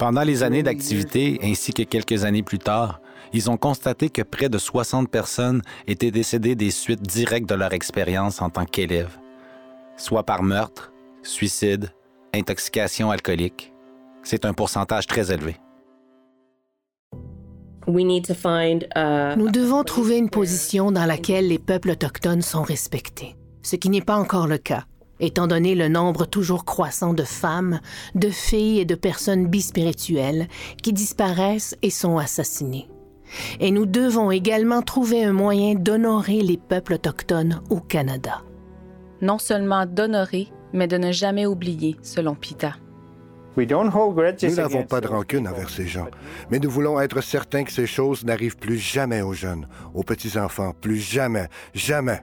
pendant 0.04 0.20
les 0.20 0.42
années 0.42 0.62
d'activité 0.62 1.40
ainsi 1.42 1.72
que 1.72 1.82
quelques 1.82 2.26
années 2.26 2.42
plus 2.42 2.58
tard, 2.58 3.00
ils 3.32 3.50
ont 3.50 3.56
constaté 3.56 4.10
que 4.10 4.20
près 4.20 4.50
de 4.50 4.58
60 4.58 5.10
personnes 5.10 5.62
étaient 5.86 6.10
décédées 6.10 6.54
des 6.54 6.70
suites 6.70 7.00
directes 7.00 7.48
de 7.48 7.54
leur 7.54 7.72
expérience 7.72 8.42
en 8.42 8.50
tant 8.50 8.66
qu'élèves, 8.66 9.16
soit 9.96 10.22
par 10.22 10.42
meurtre, 10.42 10.92
suicide 11.22 11.88
intoxication 12.34 13.10
alcoolique. 13.10 13.72
C'est 14.22 14.44
un 14.44 14.52
pourcentage 14.52 15.06
très 15.06 15.32
élevé. 15.32 15.56
Nous 17.86 19.50
devons 19.50 19.84
trouver 19.84 20.18
une 20.18 20.28
position 20.28 20.92
dans 20.92 21.06
laquelle 21.06 21.48
les 21.48 21.58
peuples 21.58 21.92
autochtones 21.92 22.42
sont 22.42 22.62
respectés, 22.62 23.36
ce 23.62 23.76
qui 23.76 23.88
n'est 23.88 24.02
pas 24.02 24.16
encore 24.16 24.48
le 24.48 24.58
cas, 24.58 24.84
étant 25.20 25.46
donné 25.46 25.74
le 25.74 25.88
nombre 25.88 26.26
toujours 26.26 26.64
croissant 26.64 27.14
de 27.14 27.22
femmes, 27.22 27.80
de 28.14 28.30
filles 28.30 28.80
et 28.80 28.84
de 28.84 28.94
personnes 28.94 29.46
bispirituelles 29.46 30.48
qui 30.82 30.92
disparaissent 30.92 31.76
et 31.82 31.90
sont 31.90 32.18
assassinées. 32.18 32.88
Et 33.60 33.70
nous 33.70 33.86
devons 33.86 34.30
également 34.30 34.82
trouver 34.82 35.24
un 35.24 35.32
moyen 35.32 35.74
d'honorer 35.74 36.40
les 36.42 36.58
peuples 36.58 36.94
autochtones 36.94 37.60
au 37.70 37.80
Canada. 37.80 38.42
Non 39.20 39.38
seulement 39.38 39.86
d'honorer, 39.86 40.48
mais 40.72 40.86
de 40.86 40.98
ne 40.98 41.12
jamais 41.12 41.46
oublier, 41.46 41.96
selon 42.02 42.34
Pita. 42.34 42.74
Nous 43.56 44.54
n'avons 44.56 44.82
pas 44.82 45.00
de 45.00 45.06
rancune 45.06 45.46
envers 45.46 45.70
ces 45.70 45.86
gens, 45.86 46.08
mais 46.50 46.58
nous 46.58 46.70
voulons 46.70 47.00
être 47.00 47.20
certains 47.20 47.62
que 47.62 47.70
ces 47.70 47.86
choses 47.86 48.24
n'arrivent 48.24 48.56
plus 48.56 48.78
jamais 48.78 49.22
aux 49.22 49.32
jeunes, 49.32 49.68
aux 49.94 50.02
petits-enfants, 50.02 50.72
plus 50.80 50.96
jamais, 50.96 51.48
jamais. 51.72 52.20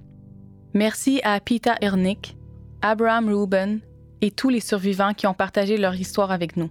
Merci 0.72 1.20
à 1.24 1.38
Pita 1.40 1.76
Ernick, 1.82 2.38
Abraham 2.80 3.28
Rubin 3.28 3.78
et 4.22 4.30
tous 4.30 4.48
les 4.48 4.60
survivants 4.60 5.12
qui 5.12 5.26
ont 5.26 5.34
partagé 5.34 5.76
leur 5.76 5.94
histoire 5.94 6.30
avec 6.30 6.56
nous. 6.56 6.70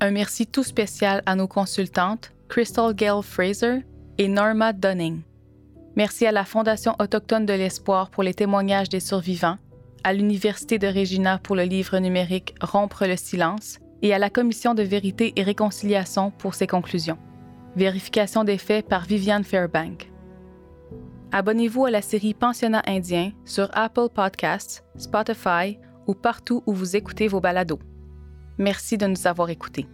Un 0.00 0.10
merci 0.10 0.46
tout 0.46 0.64
spécial 0.64 1.22
à 1.24 1.34
nos 1.34 1.48
consultantes 1.48 2.32
Crystal 2.48 2.94
Gale 2.94 3.22
Fraser 3.22 3.78
et 4.18 4.28
Norma 4.28 4.72
Dunning. 4.72 5.22
Merci 5.98 6.26
à 6.28 6.30
la 6.30 6.44
Fondation 6.44 6.94
autochtone 7.00 7.44
de 7.44 7.52
l'espoir 7.52 8.08
pour 8.10 8.22
les 8.22 8.32
témoignages 8.32 8.88
des 8.88 9.00
survivants, 9.00 9.58
à 10.04 10.12
l'Université 10.12 10.78
de 10.78 10.86
Regina 10.86 11.38
pour 11.38 11.56
le 11.56 11.64
livre 11.64 11.98
numérique 11.98 12.54
Rompre 12.60 13.04
le 13.04 13.16
silence 13.16 13.80
et 14.02 14.14
à 14.14 14.18
la 14.20 14.30
Commission 14.30 14.74
de 14.74 14.84
vérité 14.84 15.32
et 15.34 15.42
réconciliation 15.42 16.30
pour 16.30 16.54
ses 16.54 16.68
conclusions. 16.68 17.18
Vérification 17.74 18.44
des 18.44 18.58
faits 18.58 18.86
par 18.86 19.06
Viviane 19.06 19.42
Fairbank. 19.42 20.08
Abonnez-vous 21.32 21.86
à 21.86 21.90
la 21.90 22.00
série 22.00 22.32
Pensionnat 22.32 22.82
indien 22.86 23.32
sur 23.44 23.68
Apple 23.72 24.06
Podcasts, 24.14 24.84
Spotify 24.96 25.80
ou 26.06 26.14
partout 26.14 26.62
où 26.66 26.74
vous 26.74 26.94
écoutez 26.94 27.26
vos 27.26 27.40
balados. 27.40 27.80
Merci 28.56 28.98
de 28.98 29.08
nous 29.08 29.26
avoir 29.26 29.50
écoutés. 29.50 29.88